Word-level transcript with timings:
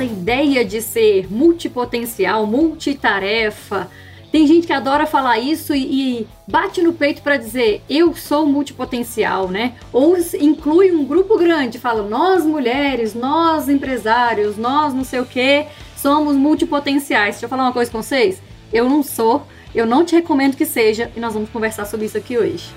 essa 0.00 0.04
ideia 0.04 0.64
de 0.64 0.80
ser 0.80 1.30
multipotencial, 1.30 2.46
multitarefa. 2.46 3.90
Tem 4.32 4.46
gente 4.46 4.66
que 4.66 4.72
adora 4.72 5.06
falar 5.06 5.38
isso 5.38 5.74
e, 5.74 6.20
e 6.20 6.28
bate 6.46 6.80
no 6.80 6.92
peito 6.92 7.20
para 7.20 7.36
dizer 7.36 7.82
eu 7.90 8.14
sou 8.14 8.46
multipotencial, 8.46 9.48
né? 9.48 9.74
Ou 9.92 10.16
inclui 10.40 10.90
um 10.92 11.04
grupo 11.04 11.36
grande, 11.36 11.78
fala 11.78 12.02
nós 12.02 12.46
mulheres, 12.46 13.12
nós 13.12 13.68
empresários, 13.68 14.56
nós 14.56 14.94
não 14.94 15.04
sei 15.04 15.20
o 15.20 15.26
que, 15.26 15.66
somos 15.96 16.34
multipotenciais. 16.36 17.34
Deixa 17.34 17.46
eu 17.46 17.50
falar 17.50 17.64
uma 17.64 17.72
coisa 17.72 17.90
com 17.90 18.02
vocês. 18.02 18.40
Eu 18.72 18.88
não 18.88 19.02
sou, 19.02 19.42
eu 19.74 19.84
não 19.84 20.04
te 20.04 20.14
recomendo 20.14 20.56
que 20.56 20.64
seja 20.64 21.10
e 21.14 21.20
nós 21.20 21.34
vamos 21.34 21.50
conversar 21.50 21.84
sobre 21.84 22.06
isso 22.06 22.16
aqui 22.16 22.38
hoje. 22.38 22.72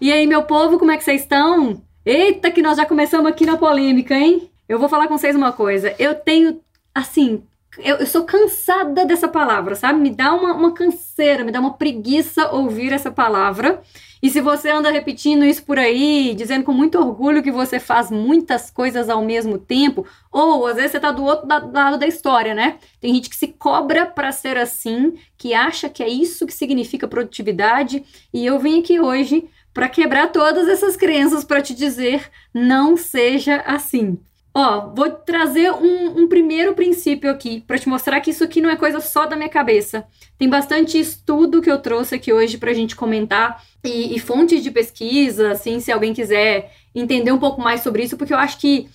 E 0.00 0.12
aí, 0.12 0.26
meu 0.28 0.44
povo, 0.44 0.78
como 0.78 0.92
é 0.92 0.96
que 0.96 1.02
vocês 1.02 1.22
estão? 1.22 1.82
Eita, 2.08 2.50
que 2.50 2.62
nós 2.62 2.78
já 2.78 2.86
começamos 2.86 3.30
aqui 3.30 3.44
na 3.44 3.58
polêmica, 3.58 4.14
hein? 4.14 4.50
Eu 4.66 4.78
vou 4.78 4.88
falar 4.88 5.08
com 5.08 5.18
vocês 5.18 5.36
uma 5.36 5.52
coisa. 5.52 5.94
Eu 5.98 6.14
tenho, 6.14 6.58
assim, 6.94 7.42
eu, 7.76 7.96
eu 7.96 8.06
sou 8.06 8.24
cansada 8.24 9.04
dessa 9.04 9.28
palavra, 9.28 9.74
sabe? 9.74 10.00
Me 10.00 10.08
dá 10.08 10.32
uma, 10.32 10.54
uma 10.54 10.72
canseira, 10.72 11.44
me 11.44 11.52
dá 11.52 11.60
uma 11.60 11.74
preguiça 11.74 12.50
ouvir 12.50 12.94
essa 12.94 13.10
palavra. 13.10 13.82
E 14.22 14.30
se 14.30 14.40
você 14.40 14.70
anda 14.70 14.90
repetindo 14.90 15.44
isso 15.44 15.62
por 15.64 15.78
aí, 15.78 16.34
dizendo 16.34 16.64
com 16.64 16.72
muito 16.72 16.98
orgulho 16.98 17.42
que 17.42 17.52
você 17.52 17.78
faz 17.78 18.10
muitas 18.10 18.70
coisas 18.70 19.10
ao 19.10 19.22
mesmo 19.22 19.58
tempo, 19.58 20.06
ou 20.32 20.66
às 20.66 20.76
vezes 20.76 20.92
você 20.92 21.00
tá 21.00 21.12
do 21.12 21.22
outro 21.22 21.46
lado 21.46 21.98
da 21.98 22.06
história, 22.06 22.54
né? 22.54 22.78
Tem 23.02 23.14
gente 23.14 23.28
que 23.28 23.36
se 23.36 23.48
cobra 23.48 24.06
para 24.06 24.32
ser 24.32 24.56
assim, 24.56 25.18
que 25.36 25.52
acha 25.52 25.90
que 25.90 26.02
é 26.02 26.08
isso 26.08 26.46
que 26.46 26.54
significa 26.54 27.06
produtividade, 27.06 28.02
e 28.32 28.46
eu 28.46 28.58
vim 28.58 28.80
aqui 28.80 28.98
hoje 28.98 29.46
para 29.78 29.88
quebrar 29.88 30.32
todas 30.32 30.66
essas 30.66 30.96
crenças 30.96 31.44
para 31.44 31.62
te 31.62 31.72
dizer 31.72 32.28
não 32.52 32.96
seja 32.96 33.62
assim. 33.64 34.18
Ó, 34.52 34.92
vou 34.92 35.08
trazer 35.08 35.70
um, 35.70 36.22
um 36.22 36.28
primeiro 36.28 36.74
princípio 36.74 37.30
aqui 37.30 37.60
para 37.64 37.78
te 37.78 37.88
mostrar 37.88 38.20
que 38.20 38.30
isso 38.30 38.42
aqui 38.42 38.60
não 38.60 38.70
é 38.70 38.74
coisa 38.74 38.98
só 38.98 39.24
da 39.24 39.36
minha 39.36 39.48
cabeça. 39.48 40.04
Tem 40.36 40.48
bastante 40.48 40.98
estudo 40.98 41.62
que 41.62 41.70
eu 41.70 41.78
trouxe 41.78 42.16
aqui 42.16 42.32
hoje 42.32 42.58
para 42.58 42.72
a 42.72 42.74
gente 42.74 42.96
comentar 42.96 43.62
e, 43.84 44.16
e 44.16 44.18
fontes 44.18 44.64
de 44.64 44.72
pesquisa, 44.72 45.52
assim, 45.52 45.78
se 45.78 45.92
alguém 45.92 46.12
quiser 46.12 46.72
entender 46.92 47.30
um 47.30 47.38
pouco 47.38 47.60
mais 47.60 47.80
sobre 47.80 48.02
isso, 48.02 48.16
porque 48.16 48.34
eu 48.34 48.38
acho 48.38 48.58
que 48.58 48.88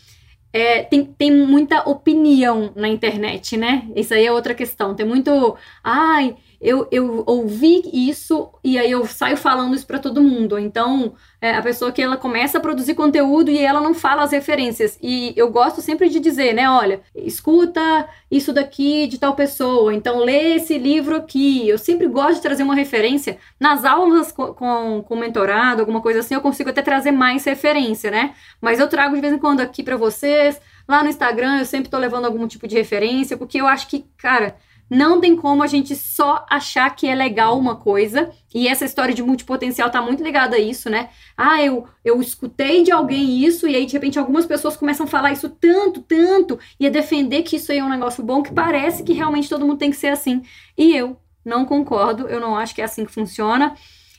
é, 0.52 0.84
tem, 0.84 1.06
tem 1.06 1.32
muita 1.32 1.90
opinião 1.90 2.74
na 2.76 2.90
internet, 2.90 3.56
né? 3.56 3.88
Isso 3.96 4.14
aí 4.14 4.26
é 4.26 4.32
outra 4.34 4.54
questão. 4.54 4.94
Tem 4.94 5.06
muito. 5.06 5.56
Ai, 5.82 6.36
eu, 6.64 6.88
eu 6.90 7.24
ouvi 7.28 7.82
isso 7.92 8.50
e 8.64 8.80
aí 8.80 8.90
eu 8.90 9.06
saio 9.06 9.36
falando 9.36 9.76
isso 9.76 9.86
para 9.86 10.00
todo 10.00 10.24
mundo. 10.24 10.58
Então, 10.58 11.14
é, 11.42 11.54
a 11.56 11.62
pessoa 11.62 11.92
que 11.92 12.02
ela 12.02 12.16
começa 12.16 12.58
a 12.58 12.62
produzir 12.62 12.96
conteúdo 12.96 13.52
e 13.52 13.60
ela 13.60 13.82
não 13.82 13.94
fala 13.94 14.24
as 14.24 14.32
referências. 14.32 14.98
E 15.02 15.34
eu 15.36 15.52
gosto 15.52 15.82
sempre 15.82 16.08
de 16.08 16.22
dizer, 16.22 16.54
né? 16.54 16.70
Olha, 16.70 17.02
escuta 17.14 18.08
isso 18.32 18.54
daqui 18.54 19.08
de 19.08 19.20
tal 19.20 19.36
pessoa, 19.36 19.94
então 19.94 20.20
lê 20.20 20.56
esse 20.56 20.78
livro 20.78 21.18
aqui. 21.18 21.68
Eu 21.68 21.78
sempre 21.78 22.08
gosto 22.08 22.36
de 22.36 22.42
trazer 22.42 22.64
uma 22.64 22.76
referência. 22.76 23.38
Nas 23.60 23.84
aulas 23.84 24.32
com, 24.32 24.54
com, 24.54 25.04
com 25.06 25.16
mentorado, 25.18 25.82
alguma 25.82 26.00
coisa 26.00 26.22
assim, 26.22 26.34
eu 26.34 26.42
consigo 26.42 26.70
até 26.70 26.82
trazer 26.82 27.12
mais 27.12 27.44
referência, 27.44 28.10
né? 28.10 28.34
Mas 28.62 28.80
eu 28.80 28.88
trago 28.88 29.16
de 29.16 29.22
vez 29.22 29.34
em 29.34 29.38
quando 29.38 29.60
aqui 29.60 29.84
para 29.84 29.98
vocês. 29.98 30.62
Lá 30.88 31.04
no 31.04 31.10
Instagram 31.10 31.60
eu 31.60 31.66
sempre 31.66 31.90
tô 31.90 31.98
levando 31.98 32.24
algum 32.24 32.48
tipo 32.48 32.70
de 32.70 32.76
referência, 32.76 33.36
porque 33.36 33.60
eu 33.60 33.68
acho 33.68 33.90
que, 33.90 34.06
cara 34.18 34.56
não 34.90 35.20
tem 35.20 35.36
como 35.36 35.64
a 35.64 35.68
gente 35.68 35.96
só 35.96 36.46
achar 36.50 36.90
que 36.96 37.08
é 37.08 37.16
legal 37.16 37.58
uma 37.58 37.76
coisa. 37.76 38.32
E 38.54 38.68
essa 38.68 38.86
história 38.86 39.14
de 39.14 39.24
multipotencial 39.24 39.90
tá 39.90 40.02
muito 40.02 40.24
ligada 40.24 40.56
a 40.56 40.60
isso, 40.60 40.90
né? 40.90 41.10
Ah, 41.36 41.62
eu, 41.64 41.88
eu 42.06 42.22
escutei 42.22 42.84
de 42.84 42.92
alguém 42.92 43.44
isso, 43.44 43.68
e 43.68 43.76
aí 43.76 43.86
de 43.86 43.94
repente 43.94 44.20
algumas 44.20 44.46
pessoas 44.46 44.78
começam 44.78 45.06
a 45.06 45.10
falar 45.10 45.32
isso 45.32 45.50
tanto, 45.50 46.02
tanto, 46.02 46.60
e 46.80 46.86
a 46.86 46.90
defender 46.90 47.44
que 47.44 47.56
isso 47.56 47.72
aí 47.72 47.80
é 47.80 47.84
um 47.84 47.90
negócio 47.90 48.24
bom, 48.24 48.44
que 48.44 48.54
parece 48.54 49.04
que 49.04 49.14
realmente 49.14 49.50
todo 49.50 49.66
mundo 49.66 49.80
tem 49.80 49.90
que 49.90 49.98
ser 49.98 50.10
assim. 50.10 50.44
E 50.78 50.96
eu 50.96 51.18
não 51.44 51.66
concordo, 51.66 52.28
eu 52.28 52.40
não 52.40 52.56
acho 52.56 52.76
que 52.76 52.82
é 52.82 52.86
assim 52.86 53.06
que 53.06 53.12
funciona. 53.12 53.76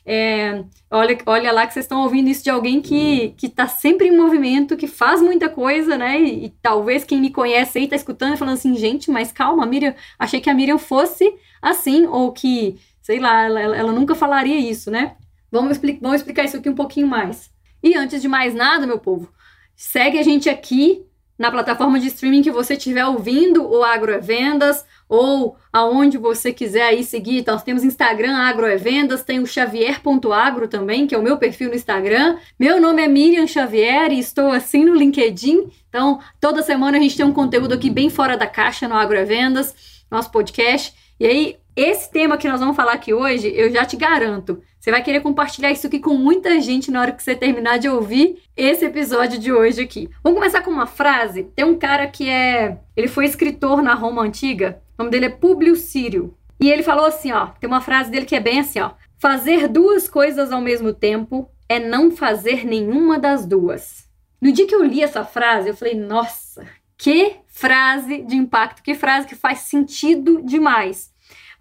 É, 0.07 0.63
olha, 0.91 1.19
olha 1.25 1.53
lá 1.53 1.67
que 1.67 1.73
vocês 1.73 1.85
estão 1.87 2.03
ouvindo 2.03 2.29
isso 2.29 2.45
de 2.45 2.51
alguém 2.51 2.83
que, 2.83 3.31
que 3.39 3.49
tá 3.49 3.67
sempre 3.67 4.09
em 4.09 4.17
movimento, 4.17 4.77
que 4.77 4.87
faz 4.87 5.23
muita 5.23 5.49
coisa, 5.49 5.97
né? 5.97 6.21
E, 6.21 6.47
e 6.47 6.51
talvez 6.61 7.05
quem 7.05 7.21
me 7.21 7.31
conhece 7.31 7.79
aí 7.79 7.89
tá 7.89 7.97
escutando 7.97 8.35
e 8.35 8.37
falando 8.37 8.55
assim, 8.55 8.77
gente, 8.77 9.11
mas 9.11 9.33
calma, 9.33 9.65
Miriam, 9.65 9.95
achei 10.19 10.41
que 10.41 10.51
a 10.51 10.55
Miriam 10.55 10.79
fosse 10.79 11.35
assim, 11.63 12.07
ou 12.07 12.33
que, 12.33 12.79
sei 13.01 13.19
lá, 13.19 13.45
ela, 13.45 13.61
ela 13.77 13.93
nunca 13.93 14.15
falaria 14.15 14.59
isso, 14.59 14.91
né? 14.91 15.17
Vamos, 15.51 15.79
vamos 16.01 16.17
explicar 16.17 16.45
isso 16.45 16.57
aqui 16.57 16.69
um 16.69 16.75
pouquinho 16.75 17.07
mais. 17.07 17.51
E 17.83 17.95
antes 17.95 18.21
de 18.21 18.29
mais 18.29 18.55
nada, 18.55 18.87
meu 18.87 18.99
povo, 18.99 19.33
segue 19.75 20.19
a 20.19 20.23
gente 20.23 20.51
aqui 20.51 21.07
na 21.39 21.51
plataforma 21.51 21.99
de 21.99 22.07
streaming 22.07 22.43
que 22.43 22.51
você 22.51 22.75
estiver 22.75 23.05
ouvindo 23.05 23.69
o 23.69 23.83
Agro 23.83 24.13
é 24.13 24.19
Vendas 24.19 24.85
ou 25.09 25.57
aonde 25.73 26.17
você 26.17 26.53
quiser 26.53 26.85
aí 26.85 27.05
seguir. 27.05 27.39
Então, 27.39 27.55
nós 27.55 27.63
temos 27.63 27.85
Instagram 27.85 28.37
Agroevendas, 28.37 29.23
tem 29.23 29.41
o 29.41 29.47
xavier.agro 29.47 30.69
também, 30.69 31.07
que 31.07 31.15
é 31.15 31.19
o 31.19 31.23
meu 31.23 31.37
perfil 31.37 31.69
no 31.69 31.75
Instagram. 31.75 32.39
Meu 32.59 32.81
nome 32.81 33.03
é 33.03 33.09
Miriam 33.09 33.47
Xavier 33.47 34.13
e 34.13 34.19
estou 34.19 34.51
assim 34.51 34.85
no 34.85 34.95
LinkedIn. 34.95 35.69
Então, 35.89 36.21
toda 36.41 36.63
semana 36.63 36.99
a 36.99 37.01
gente 37.01 37.17
tem 37.17 37.27
um 37.27 37.33
conteúdo 37.33 37.75
aqui 37.75 37.91
bem 37.91 38.09
fora 38.09 38.37
da 38.37 38.47
caixa 38.47 38.89
no 38.89 38.95
Agroevendas, 38.95 39.75
nosso 40.11 40.31
podcast. 40.31 40.95
E 41.19 41.27
aí, 41.27 41.57
esse 41.77 42.11
tema 42.11 42.37
que 42.37 42.49
nós 42.49 42.61
vamos 42.61 42.77
falar 42.77 42.93
aqui 42.93 43.13
hoje, 43.13 43.53
eu 43.55 43.71
já 43.71 43.85
te 43.85 43.97
garanto, 43.97 44.63
você 44.79 44.91
vai 44.91 45.03
querer 45.03 45.21
compartilhar 45.21 45.71
isso 45.71 45.87
aqui 45.87 45.99
com 45.99 46.15
muita 46.15 46.61
gente 46.61 46.91
na 46.91 47.01
hora 47.01 47.13
que 47.13 47.23
você 47.23 47.35
terminar 47.35 47.79
de 47.79 47.89
ouvir 47.89 48.43
esse 48.57 48.85
episódio 48.85 49.39
de 49.39 49.53
hoje 49.53 49.83
aqui. 49.83 50.09
Vamos 50.23 50.39
começar 50.39 50.63
com 50.63 50.71
uma 50.71 50.87
frase. 50.87 51.45
Tem 51.57 51.65
um 51.65 51.79
cara 51.79 52.07
que 52.07 52.29
é, 52.29 52.79
ele 52.97 53.09
foi 53.09 53.25
escritor 53.25 53.83
na 53.83 53.95
Roma 53.95 54.23
antiga 54.23 54.83
o 54.97 55.03
nome 55.03 55.11
dele 55.11 55.27
é 55.27 55.31
Publio 55.31 55.75
Sírio. 55.75 56.37
E 56.61 56.71
ele 56.71 56.83
falou 56.83 57.07
assim, 57.07 57.33
ó, 57.33 57.47
tem 57.47 57.69
uma 57.69 57.81
frase 57.81 58.11
dele 58.11 58.25
que 58.25 58.37
é 58.37 58.41
bem 58.41 58.61
assim, 58.61 58.81
ó: 58.81 58.93
fazer 59.19 59.69
duas 59.69 60.09
coisas 60.09 60.53
ao 60.53 60.61
mesmo 60.61 60.93
tempo 60.93 61.51
é 61.69 61.79
não 61.81 62.11
fazer 62.11 62.65
nenhuma 62.65 63.19
das 63.19 63.45
duas. 63.45 64.09
No 64.41 64.53
dia 64.53 64.67
que 64.67 64.75
eu 64.75 64.85
li 64.85 65.03
essa 65.03 65.25
frase, 65.25 65.69
eu 65.69 65.77
falei: 65.77 65.95
"Nossa, 65.95 66.67
que 66.97 67.37
frase 67.47 68.23
de 68.23 68.37
impacto, 68.37 68.83
que 68.83 68.95
frase 68.95 69.27
que 69.27 69.35
faz 69.35 69.61
sentido 69.61 70.43
demais". 70.45 71.13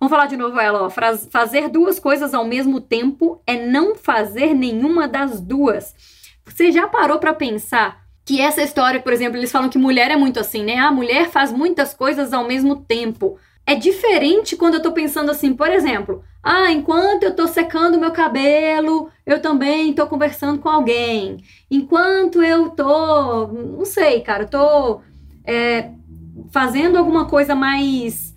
Vamos 0.04 0.18
falar 0.18 0.26
de 0.26 0.36
novo 0.36 0.60
ela, 0.60 0.84
ó. 0.84 0.90
Fazer 0.90 1.70
duas 1.70 1.98
coisas 1.98 2.34
ao 2.34 2.44
mesmo 2.44 2.82
tempo 2.82 3.42
é 3.48 3.66
não 3.66 3.96
fazer 3.96 4.54
nenhuma 4.54 5.08
das 5.08 5.40
duas. 5.40 5.96
Você 6.46 6.74
já 6.74 6.90
parou 6.90 7.20
para 7.20 7.34
pensar 7.34 8.04
que 8.26 8.42
essa 8.42 8.62
história, 8.62 9.00
por 9.00 9.14
exemplo, 9.14 9.38
eles 9.38 9.50
falam 9.50 9.70
que 9.70 9.78
mulher 9.78 10.12
é 10.12 10.18
muito 10.18 10.42
assim, 10.42 10.62
né? 10.62 10.76
A 10.76 10.92
mulher 10.92 11.30
faz 11.30 11.54
muitas 11.54 11.94
coisas 11.94 12.34
ao 12.34 12.46
mesmo 12.46 12.76
tempo. 12.82 13.38
É 13.66 13.76
diferente 13.76 14.58
quando 14.58 14.74
eu 14.74 14.82
tô 14.82 14.92
pensando 14.92 15.32
assim, 15.32 15.54
por 15.54 15.70
exemplo, 15.70 16.22
ah, 16.44 16.70
enquanto 16.70 17.24
eu 17.24 17.34
tô 17.34 17.48
secando 17.48 17.98
meu 17.98 18.12
cabelo, 18.12 19.10
eu 19.26 19.42
também 19.42 19.94
tô 19.94 20.06
conversando 20.06 20.60
com 20.60 20.68
alguém. 20.68 21.38
Enquanto 21.72 22.44
eu 22.44 22.72
tô, 22.72 23.48
não 23.48 23.86
sei, 23.86 24.20
cara, 24.20 24.46
tô 24.46 25.00
é, 25.46 25.92
fazendo 26.52 26.98
alguma 26.98 27.24
coisa 27.24 27.56
mais 27.56 28.33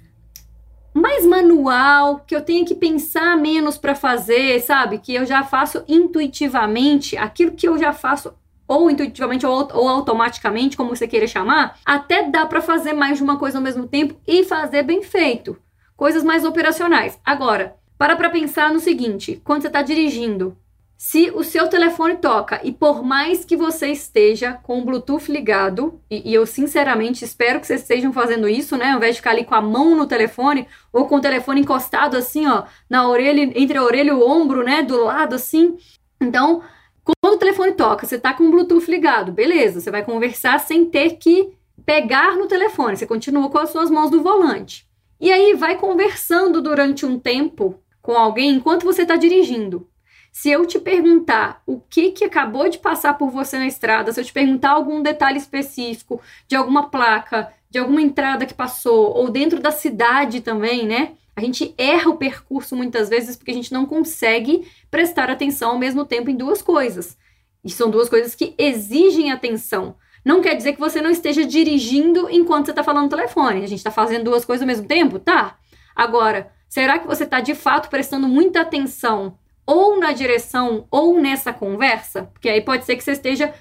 mais 0.97 1.27
manual, 1.27 2.25
que 2.27 2.35
eu 2.35 2.41
tenho 2.41 2.65
que 2.65 2.75
pensar 2.75 3.37
menos 3.37 3.77
para 3.77 3.95
fazer, 3.95 4.61
sabe? 4.61 4.99
Que 4.99 5.15
eu 5.15 5.27
já 5.27 5.45
faço 5.45 5.85
intuitivamente 5.87 7.19
aquilo 7.19 7.53
que 7.53 7.69
eu 7.69 7.77
já 7.77 7.93
faço 7.93 8.33
ou 8.67 8.91
intuitivamente 8.91 9.45
ou, 9.45 9.69
ou 9.75 9.89
automaticamente, 9.89 10.75
como 10.75 10.97
você 10.97 11.07
queira 11.07 11.27
chamar, 11.27 11.79
até 11.85 12.23
dá 12.23 12.47
para 12.47 12.63
fazer 12.63 12.95
mais 12.95 13.19
de 13.19 13.23
uma 13.23 13.39
coisa 13.39 13.59
ao 13.59 13.63
mesmo 13.63 13.87
tempo 13.87 14.19
e 14.27 14.43
fazer 14.43 14.83
bem 14.85 15.03
feito. 15.03 15.59
Coisas 15.95 16.25
mais 16.25 16.47
operacionais. 16.47 17.21
Agora, 17.23 17.77
para 17.99 18.17
para 18.17 18.31
pensar 18.31 18.73
no 18.73 18.81
seguinte: 18.81 19.41
quando 19.45 19.61
você 19.63 19.69
está 19.69 19.83
dirigindo, 19.83 20.57
se 20.97 21.31
o 21.35 21.45
seu 21.45 21.69
telefone 21.69 22.17
toca 22.17 22.59
e 22.65 22.73
por 22.73 23.03
mais 23.03 23.45
que 23.45 23.57
você 23.57 23.89
esteja 23.89 24.55
com 24.55 24.81
o 24.81 24.85
Bluetooth 24.85 25.31
ligado, 25.31 26.01
e, 26.11 26.31
e, 26.31 26.35
eu 26.35 26.47
sinceramente 26.47 27.25
espero 27.25 27.61
que 27.61 27.67
vocês 27.67 27.83
estejam 27.83 28.13
fazendo 28.13 28.49
isso, 28.49 28.77
né? 28.77 28.93
Ao 28.93 28.97
invés 28.97 29.15
de 29.15 29.21
ficar 29.21 29.33
ali 29.33 29.45
com 29.45 29.55
a 29.55 29.61
mão 29.61 29.95
no 29.95 30.07
telefone 30.07 30.67
ou 30.93 31.07
com 31.07 31.17
o 31.17 31.21
telefone 31.21 31.61
encostado 31.61 32.17
assim, 32.17 32.47
ó, 32.47 32.65
na 32.89 33.07
orelha, 33.09 33.43
entre 33.55 33.77
a 33.77 33.83
orelha 33.83 34.09
e 34.09 34.15
o 34.15 34.27
ombro, 34.27 34.65
né? 34.65 34.83
Do 34.83 35.05
lado 35.05 35.35
assim. 35.35 35.77
Então, 36.19 36.63
quando 37.05 37.35
o 37.35 37.39
telefone 37.39 37.73
toca, 37.73 38.07
você 38.07 38.17
está 38.17 38.33
com 38.33 38.45
o 38.45 38.51
Bluetooth 38.51 38.91
ligado, 38.91 39.33
beleza, 39.33 39.81
você 39.81 39.91
vai 39.91 40.03
conversar 40.03 40.59
sem 40.61 40.87
ter 40.87 41.19
que 41.19 41.53
pegar 41.85 42.37
no 42.37 42.49
telefone, 42.49 42.97
você 42.97 43.07
continua 43.07 43.51
com 43.51 43.59
as 43.59 43.71
suas 43.71 43.91
mãos 43.91 44.11
no 44.11 44.23
volante. 44.23 44.89
E 45.21 45.31
aí 45.31 45.55
vai 45.55 45.77
conversando 45.77 46.61
durante 46.61 47.07
um 47.07 47.19
tempo 47.19 47.81
com 48.03 48.13
alguém 48.13 48.51
enquanto 48.51 48.85
você 48.85 49.03
está 49.03 49.17
dirigindo. 49.17 49.89
Se 50.39 50.51
eu 50.51 50.67
te 50.67 50.79
perguntar 50.79 51.63
o 51.65 51.81
que, 51.81 52.13
que 52.13 52.23
acabou 52.23 52.69
de 52.69 52.79
passar 52.79 53.15
por 53.15 53.31
você 53.31 53.57
na 53.57 53.67
estrada, 53.67 54.13
se 54.13 54.21
eu 54.21 54.25
te 54.25 54.35
perguntar 54.35 54.73
algum 54.73 55.01
detalhe 55.01 55.39
específico 55.39 56.21
de 56.47 56.55
alguma 56.55 56.91
placa, 56.91 57.51
de 57.71 57.79
alguma 57.79 58.03
entrada 58.03 58.45
que 58.45 58.53
passou, 58.53 59.17
ou 59.17 59.31
dentro 59.31 59.59
da 59.61 59.71
cidade 59.71 60.43
também, 60.43 60.87
né? 60.87 61.15
A 61.35 61.41
gente 61.41 61.75
erra 61.79 62.11
o 62.11 62.19
percurso 62.19 62.77
muitas 62.77 63.09
vezes 63.09 63.35
porque 63.35 63.51
a 63.51 63.55
gente 63.55 63.73
não 63.73 63.87
consegue 63.87 64.71
prestar 64.91 65.31
atenção 65.31 65.71
ao 65.71 65.79
mesmo 65.79 66.05
tempo 66.05 66.29
em 66.29 66.37
duas 66.37 66.61
coisas. 66.61 67.17
E 67.65 67.71
são 67.71 67.91
duas 67.91 68.11
coisas 68.11 68.35
que 68.35 68.55
exigem 68.59 69.33
atenção. 69.33 69.97
Não 70.23 70.43
quer 70.43 70.55
dizer 70.55 70.75
que 70.75 70.81
você 70.81 71.01
não 71.01 71.09
esteja 71.09 71.47
dirigindo 71.47 72.29
enquanto 72.31 72.67
você 72.67 72.73
está 72.73 72.85
falando 72.85 73.05
no 73.05 73.17
telefone. 73.17 73.65
A 73.65 73.69
gente 73.69 73.79
está 73.79 73.91
fazendo 73.91 74.25
duas 74.25 74.45
coisas 74.45 74.61
ao 74.61 74.69
mesmo 74.69 74.87
tempo? 74.87 75.19
Tá. 75.19 75.57
Agora, 75.95 76.53
será 76.69 76.99
que 76.99 77.07
você 77.07 77.25
está 77.25 77.41
de 77.41 77.55
fato 77.55 77.89
prestando 77.89 78.29
muita 78.29 78.61
atenção 78.61 79.39
ou 79.67 79.99
na 79.99 80.13
direção 80.13 80.87
ou 80.91 81.21
nessa 81.21 81.53
conversa? 81.53 82.31
Porque 82.33 82.49
aí 82.49 82.61
pode 82.61 82.85
ser 82.85 82.97
que 82.97 83.03
você 83.03 83.13
esteja 83.13 83.53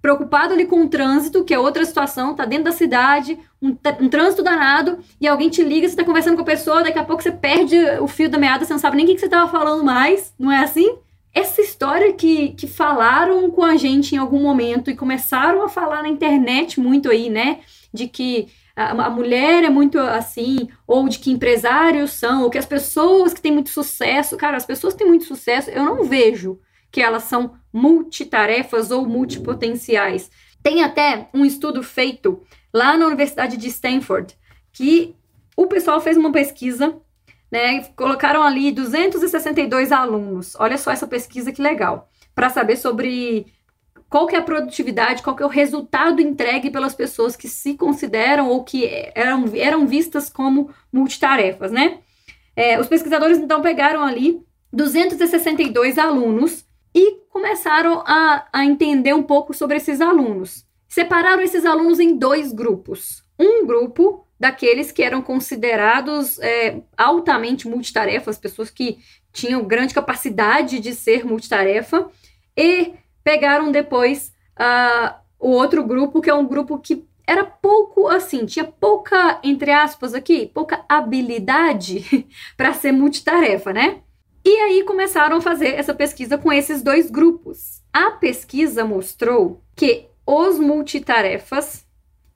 preocupado 0.00 0.54
ali 0.54 0.64
com 0.64 0.82
o 0.82 0.88
trânsito, 0.88 1.44
que 1.44 1.52
é 1.52 1.58
outra 1.58 1.84
situação, 1.84 2.34
tá 2.34 2.44
dentro 2.44 2.64
da 2.64 2.72
cidade, 2.72 3.38
um, 3.60 3.76
um 4.00 4.08
trânsito 4.08 4.42
danado, 4.42 4.98
e 5.20 5.28
alguém 5.28 5.50
te 5.50 5.62
liga, 5.62 5.86
você 5.86 5.94
tá 5.94 6.04
conversando 6.04 6.36
com 6.36 6.42
a 6.42 6.46
pessoa, 6.46 6.82
daqui 6.82 6.98
a 6.98 7.04
pouco 7.04 7.22
você 7.22 7.30
perde 7.30 7.76
o 8.00 8.06
fio 8.06 8.30
da 8.30 8.38
meada, 8.38 8.64
você 8.64 8.72
não 8.72 8.80
sabe 8.80 8.96
nem 8.96 9.04
o 9.04 9.08
que, 9.08 9.18
você 9.18 9.28
tava 9.28 9.50
falando 9.50 9.84
mais, 9.84 10.34
não 10.38 10.50
é 10.50 10.60
assim? 10.60 10.96
Essa 11.32 11.60
história 11.60 12.12
que, 12.14 12.50
que 12.50 12.66
falaram 12.66 13.50
com 13.50 13.62
a 13.62 13.76
gente 13.76 14.14
em 14.14 14.18
algum 14.18 14.42
momento 14.42 14.90
e 14.90 14.96
começaram 14.96 15.62
a 15.62 15.68
falar 15.68 16.02
na 16.02 16.08
internet 16.08 16.80
muito 16.80 17.10
aí, 17.10 17.28
né? 17.28 17.60
De 17.92 18.08
que 18.08 18.48
a, 18.88 19.10
mulher 19.10 19.64
é 19.64 19.70
muito 19.70 19.98
assim, 19.98 20.68
ou 20.86 21.08
de 21.08 21.18
que 21.18 21.30
empresários 21.30 22.12
são, 22.12 22.42
ou 22.42 22.50
que 22.50 22.58
as 22.58 22.66
pessoas 22.66 23.34
que 23.34 23.40
têm 23.40 23.52
muito 23.52 23.70
sucesso, 23.70 24.36
cara, 24.36 24.56
as 24.56 24.64
pessoas 24.64 24.94
que 24.94 25.00
têm 25.00 25.08
muito 25.08 25.24
sucesso, 25.24 25.70
eu 25.70 25.84
não 25.84 26.04
vejo 26.04 26.58
que 26.90 27.00
elas 27.00 27.24
são 27.24 27.54
multitarefas 27.72 28.90
ou 28.90 29.06
multipotenciais. 29.06 30.30
Tem 30.62 30.82
até 30.82 31.28
um 31.32 31.44
estudo 31.44 31.82
feito 31.82 32.42
lá 32.72 32.96
na 32.96 33.06
Universidade 33.06 33.56
de 33.56 33.68
Stanford 33.68 34.34
que 34.72 35.14
o 35.56 35.66
pessoal 35.66 36.00
fez 36.00 36.16
uma 36.16 36.32
pesquisa, 36.32 36.96
né? 37.50 37.82
Colocaram 37.96 38.42
ali 38.42 38.72
262 38.72 39.92
alunos. 39.92 40.56
Olha 40.58 40.78
só 40.78 40.90
essa 40.90 41.06
pesquisa 41.06 41.52
que 41.52 41.62
legal, 41.62 42.08
para 42.34 42.50
saber 42.50 42.76
sobre 42.76 43.46
qual 44.10 44.26
que 44.26 44.34
é 44.34 44.40
a 44.40 44.42
produtividade, 44.42 45.22
qual 45.22 45.36
que 45.36 45.42
é 45.42 45.46
o 45.46 45.48
resultado 45.48 46.20
entregue 46.20 46.68
pelas 46.68 46.94
pessoas 46.94 47.36
que 47.36 47.48
se 47.48 47.74
consideram 47.74 48.50
ou 48.50 48.64
que 48.64 48.84
eram, 49.14 49.44
eram 49.54 49.86
vistas 49.86 50.28
como 50.28 50.68
multitarefas, 50.92 51.70
né? 51.70 52.00
É, 52.56 52.78
os 52.80 52.88
pesquisadores 52.88 53.38
então 53.38 53.62
pegaram 53.62 54.02
ali 54.02 54.42
262 54.72 55.96
alunos 55.96 56.64
e 56.92 57.20
começaram 57.30 58.02
a, 58.04 58.48
a 58.52 58.64
entender 58.64 59.14
um 59.14 59.22
pouco 59.22 59.54
sobre 59.54 59.76
esses 59.76 60.00
alunos. 60.00 60.66
Separaram 60.88 61.40
esses 61.40 61.64
alunos 61.64 62.00
em 62.00 62.18
dois 62.18 62.52
grupos. 62.52 63.22
Um 63.38 63.64
grupo 63.64 64.26
daqueles 64.38 64.90
que 64.90 65.04
eram 65.04 65.22
considerados 65.22 66.36
é, 66.40 66.82
altamente 66.96 67.68
multitarefas, 67.68 68.38
pessoas 68.38 68.70
que 68.70 68.98
tinham 69.32 69.62
grande 69.64 69.94
capacidade 69.94 70.80
de 70.80 70.94
ser 70.94 71.24
multitarefa, 71.24 72.10
e 72.56 72.94
pegaram 73.22 73.70
depois 73.70 74.32
uh, 74.58 75.14
o 75.38 75.50
outro 75.50 75.84
grupo, 75.84 76.20
que 76.20 76.30
é 76.30 76.34
um 76.34 76.46
grupo 76.46 76.78
que 76.78 77.04
era 77.26 77.44
pouco 77.44 78.08
assim, 78.08 78.44
tinha 78.44 78.64
pouca, 78.64 79.38
entre 79.42 79.70
aspas, 79.70 80.14
aqui, 80.14 80.50
pouca 80.52 80.84
habilidade 80.88 82.26
para 82.56 82.72
ser 82.72 82.92
multitarefa, 82.92 83.72
né? 83.72 84.00
E 84.44 84.50
aí 84.50 84.82
começaram 84.84 85.36
a 85.36 85.40
fazer 85.40 85.68
essa 85.74 85.94
pesquisa 85.94 86.38
com 86.38 86.52
esses 86.52 86.82
dois 86.82 87.10
grupos. 87.10 87.82
A 87.92 88.12
pesquisa 88.12 88.84
mostrou 88.84 89.62
que 89.76 90.06
os 90.26 90.58
multitarefas 90.58 91.86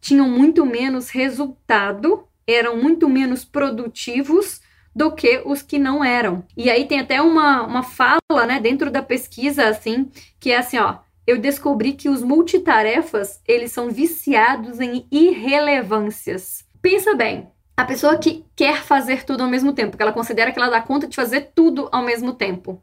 tinham 0.01 0.29
muito 0.29 0.67
menos 0.67 1.09
resultado, 1.11 2.29
eram 2.47 2.77
muito 2.77 3.09
menos 3.09 3.45
produtivos 3.45 4.61
do 4.95 5.13
que 5.13 5.43
os 5.45 5.63
que 5.63 5.79
não 5.79 6.05
eram. 6.05 6.45
E 6.57 6.71
aí 6.71 6.87
tem 6.87 7.01
até 7.01 7.21
uma, 7.21 7.63
uma 7.63 7.83
fala, 7.83 8.47
né, 8.47 8.61
dentro 8.61 8.91
da 8.91 9.03
pesquisa, 9.03 9.67
assim, 9.67 10.09
que 10.39 10.53
é 10.53 10.59
assim, 10.59 10.79
ó, 10.79 10.99
eu 11.27 11.39
descobri 11.39 11.93
que 11.95 12.09
os 12.09 12.23
multitarefas, 12.23 13.41
eles 13.47 13.73
são 13.73 13.91
viciados 13.91 14.79
em 14.81 15.07
irrelevâncias. 15.11 16.65
Pensa 16.83 17.15
bem, 17.15 17.49
a 17.77 17.85
pessoa 17.85 18.19
que 18.19 18.45
quer 18.55 18.83
fazer 18.83 19.25
tudo 19.25 19.43
ao 19.43 19.49
mesmo 19.49 19.73
tempo, 19.73 19.97
que 19.97 20.03
ela 20.03 20.13
considera 20.13 20.53
que 20.53 20.59
ela 20.59 20.71
dá 20.71 20.81
conta 20.81 21.09
de 21.09 21.17
fazer 21.17 21.51
tudo 21.55 21.89
ao 21.91 22.03
mesmo 22.03 22.35
tempo. 22.35 22.83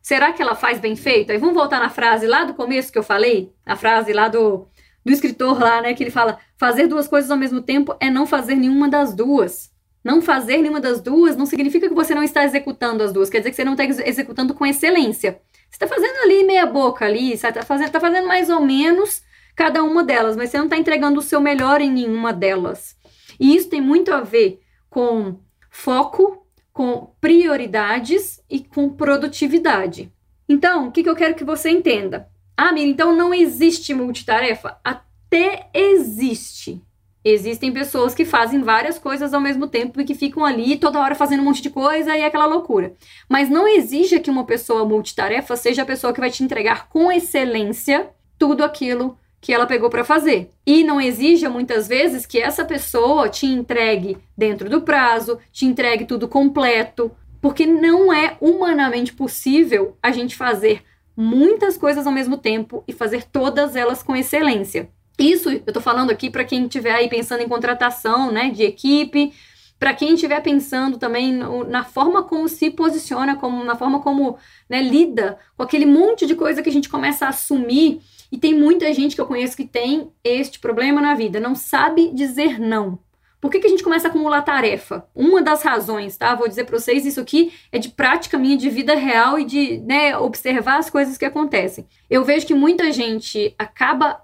Será 0.00 0.32
que 0.32 0.40
ela 0.40 0.54
faz 0.54 0.80
bem 0.80 0.96
feito? 0.96 1.30
Aí 1.30 1.36
vamos 1.36 1.54
voltar 1.54 1.78
na 1.78 1.90
frase 1.90 2.26
lá 2.26 2.44
do 2.44 2.54
começo 2.54 2.90
que 2.90 2.98
eu 2.98 3.02
falei, 3.02 3.52
a 3.66 3.76
frase 3.76 4.12
lá 4.14 4.28
do, 4.28 4.66
do 5.04 5.12
escritor 5.12 5.58
lá, 5.60 5.82
né, 5.82 5.92
que 5.92 6.02
ele 6.02 6.10
fala: 6.10 6.38
fazer 6.56 6.86
duas 6.86 7.06
coisas 7.06 7.30
ao 7.30 7.36
mesmo 7.36 7.60
tempo 7.60 7.94
é 8.00 8.08
não 8.08 8.26
fazer 8.26 8.54
nenhuma 8.54 8.88
das 8.88 9.14
duas. 9.14 9.69
Não 10.02 10.22
fazer 10.22 10.58
nenhuma 10.58 10.80
das 10.80 11.00
duas 11.00 11.36
não 11.36 11.46
significa 11.46 11.88
que 11.88 11.94
você 11.94 12.14
não 12.14 12.22
está 12.22 12.44
executando 12.44 13.02
as 13.02 13.12
duas, 13.12 13.28
quer 13.28 13.38
dizer 13.38 13.50
que 13.50 13.56
você 13.56 13.64
não 13.64 13.74
está 13.74 13.84
executando 13.84 14.54
com 14.54 14.64
excelência. 14.64 15.40
Você 15.70 15.84
está 15.84 15.86
fazendo 15.86 16.18
ali 16.24 16.44
meia 16.44 16.66
boca 16.66 17.04
ali, 17.04 17.32
está 17.32 17.62
fazendo, 17.62 17.90
tá 17.90 18.00
fazendo 18.00 18.26
mais 18.26 18.48
ou 18.48 18.60
menos 18.60 19.22
cada 19.54 19.82
uma 19.82 20.02
delas, 20.02 20.36
mas 20.36 20.50
você 20.50 20.58
não 20.58 20.64
está 20.64 20.76
entregando 20.76 21.20
o 21.20 21.22
seu 21.22 21.40
melhor 21.40 21.80
em 21.80 21.90
nenhuma 21.90 22.32
delas. 22.32 22.96
E 23.38 23.54
isso 23.54 23.68
tem 23.68 23.80
muito 23.80 24.12
a 24.12 24.20
ver 24.20 24.60
com 24.88 25.38
foco, 25.70 26.46
com 26.72 27.12
prioridades 27.20 28.42
e 28.48 28.60
com 28.60 28.88
produtividade. 28.88 30.12
Então, 30.48 30.88
o 30.88 30.90
que, 30.90 31.02
que 31.02 31.08
eu 31.08 31.14
quero 31.14 31.34
que 31.34 31.44
você 31.44 31.70
entenda? 31.70 32.28
Ah, 32.56 32.72
Mira, 32.72 32.88
então 32.88 33.14
não 33.14 33.32
existe 33.32 33.94
multitarefa? 33.94 34.78
Até 34.82 35.70
existe. 35.72 36.82
Existem 37.24 37.70
pessoas 37.70 38.14
que 38.14 38.24
fazem 38.24 38.62
várias 38.62 38.98
coisas 38.98 39.34
ao 39.34 39.40
mesmo 39.40 39.66
tempo 39.66 40.00
e 40.00 40.04
que 40.04 40.14
ficam 40.14 40.44
ali 40.44 40.76
toda 40.76 41.00
hora 41.00 41.14
fazendo 41.14 41.40
um 41.40 41.44
monte 41.44 41.60
de 41.60 41.68
coisa 41.68 42.16
e 42.16 42.20
é 42.20 42.26
aquela 42.26 42.46
loucura. 42.46 42.94
Mas 43.28 43.50
não 43.50 43.68
exige 43.68 44.20
que 44.20 44.30
uma 44.30 44.44
pessoa 44.44 44.86
multitarefa 44.86 45.54
seja 45.54 45.82
a 45.82 45.86
pessoa 45.86 46.12
que 46.12 46.20
vai 46.20 46.30
te 46.30 46.42
entregar 46.42 46.88
com 46.88 47.12
excelência 47.12 48.08
tudo 48.38 48.64
aquilo 48.64 49.18
que 49.40 49.52
ela 49.52 49.66
pegou 49.66 49.90
para 49.90 50.04
fazer. 50.04 50.50
E 50.66 50.82
não 50.82 51.00
exija 51.00 51.50
muitas 51.50 51.86
vezes 51.86 52.24
que 52.24 52.38
essa 52.38 52.64
pessoa 52.64 53.28
te 53.28 53.46
entregue 53.46 54.18
dentro 54.36 54.68
do 54.68 54.82
prazo, 54.82 55.38
te 55.52 55.66
entregue 55.66 56.04
tudo 56.04 56.28
completo, 56.28 57.10
porque 57.40 57.66
não 57.66 58.12
é 58.12 58.36
humanamente 58.40 59.12
possível 59.12 59.96
a 60.02 60.10
gente 60.10 60.36
fazer 60.36 60.82
muitas 61.16 61.76
coisas 61.76 62.06
ao 62.06 62.12
mesmo 62.12 62.38
tempo 62.38 62.84
e 62.86 62.92
fazer 62.92 63.24
todas 63.24 63.76
elas 63.76 64.02
com 64.02 64.16
excelência. 64.16 64.88
Isso 65.20 65.50
eu 65.50 65.72
tô 65.72 65.82
falando 65.82 66.10
aqui 66.10 66.30
para 66.30 66.44
quem 66.44 66.64
estiver 66.64 66.92
aí 66.92 67.06
pensando 67.06 67.42
em 67.42 67.48
contratação, 67.48 68.32
né, 68.32 68.48
de 68.48 68.62
equipe, 68.62 69.34
para 69.78 69.92
quem 69.92 70.14
estiver 70.14 70.40
pensando 70.40 70.96
também 70.96 71.32
na 71.68 71.84
forma 71.84 72.22
como 72.22 72.48
se 72.48 72.70
posiciona, 72.70 73.36
como 73.36 73.62
na 73.62 73.76
forma 73.76 74.00
como 74.00 74.38
né, 74.68 74.82
lida 74.82 75.38
com 75.56 75.62
aquele 75.62 75.84
monte 75.84 76.26
de 76.26 76.34
coisa 76.34 76.62
que 76.62 76.70
a 76.70 76.72
gente 76.72 76.88
começa 76.88 77.26
a 77.26 77.28
assumir 77.28 78.00
e 78.32 78.38
tem 78.38 78.54
muita 78.54 78.92
gente 78.94 79.14
que 79.14 79.20
eu 79.20 79.26
conheço 79.26 79.56
que 79.56 79.66
tem 79.66 80.10
este 80.24 80.58
problema 80.58 81.02
na 81.02 81.14
vida, 81.14 81.38
não 81.38 81.54
sabe 81.54 82.10
dizer 82.14 82.58
não. 82.58 82.98
Por 83.40 83.50
que, 83.50 83.58
que 83.58 83.66
a 83.66 83.70
gente 83.70 83.82
começa 83.82 84.06
a 84.06 84.10
acumular 84.10 84.42
tarefa? 84.42 85.06
Uma 85.14 85.40
das 85.40 85.62
razões, 85.62 86.16
tá? 86.16 86.34
Vou 86.34 86.46
dizer 86.46 86.64
para 86.64 86.78
vocês, 86.78 87.06
isso 87.06 87.20
aqui 87.20 87.52
é 87.72 87.78
de 87.78 87.88
prática 87.88 88.36
minha 88.36 88.56
de 88.56 88.68
vida 88.68 88.94
real 88.94 89.38
e 89.38 89.44
de 89.44 89.78
né, 89.78 90.16
observar 90.16 90.78
as 90.78 90.90
coisas 90.90 91.16
que 91.16 91.24
acontecem. 91.24 91.86
Eu 92.08 92.22
vejo 92.22 92.46
que 92.46 92.52
muita 92.52 92.92
gente 92.92 93.54
acaba 93.58 94.20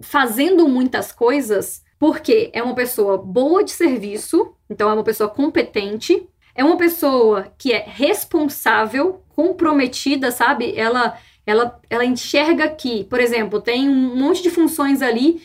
fazendo 0.00 0.68
muitas 0.68 1.12
coisas 1.12 1.82
porque 1.98 2.50
é 2.54 2.62
uma 2.62 2.74
pessoa 2.74 3.18
boa 3.18 3.62
de 3.62 3.72
serviço, 3.72 4.54
então 4.70 4.88
é 4.88 4.94
uma 4.94 5.04
pessoa 5.04 5.28
competente, 5.28 6.26
é 6.54 6.64
uma 6.64 6.78
pessoa 6.78 7.52
que 7.58 7.72
é 7.72 7.84
responsável, 7.86 9.22
comprometida, 9.28 10.30
sabe? 10.30 10.74
Ela 10.76 11.18
ela, 11.46 11.80
ela 11.88 12.04
enxerga 12.04 12.68
que, 12.68 13.04
por 13.04 13.18
exemplo, 13.18 13.60
tem 13.60 13.88
um 13.88 14.16
monte 14.16 14.42
de 14.42 14.50
funções 14.50 15.02
ali 15.02 15.42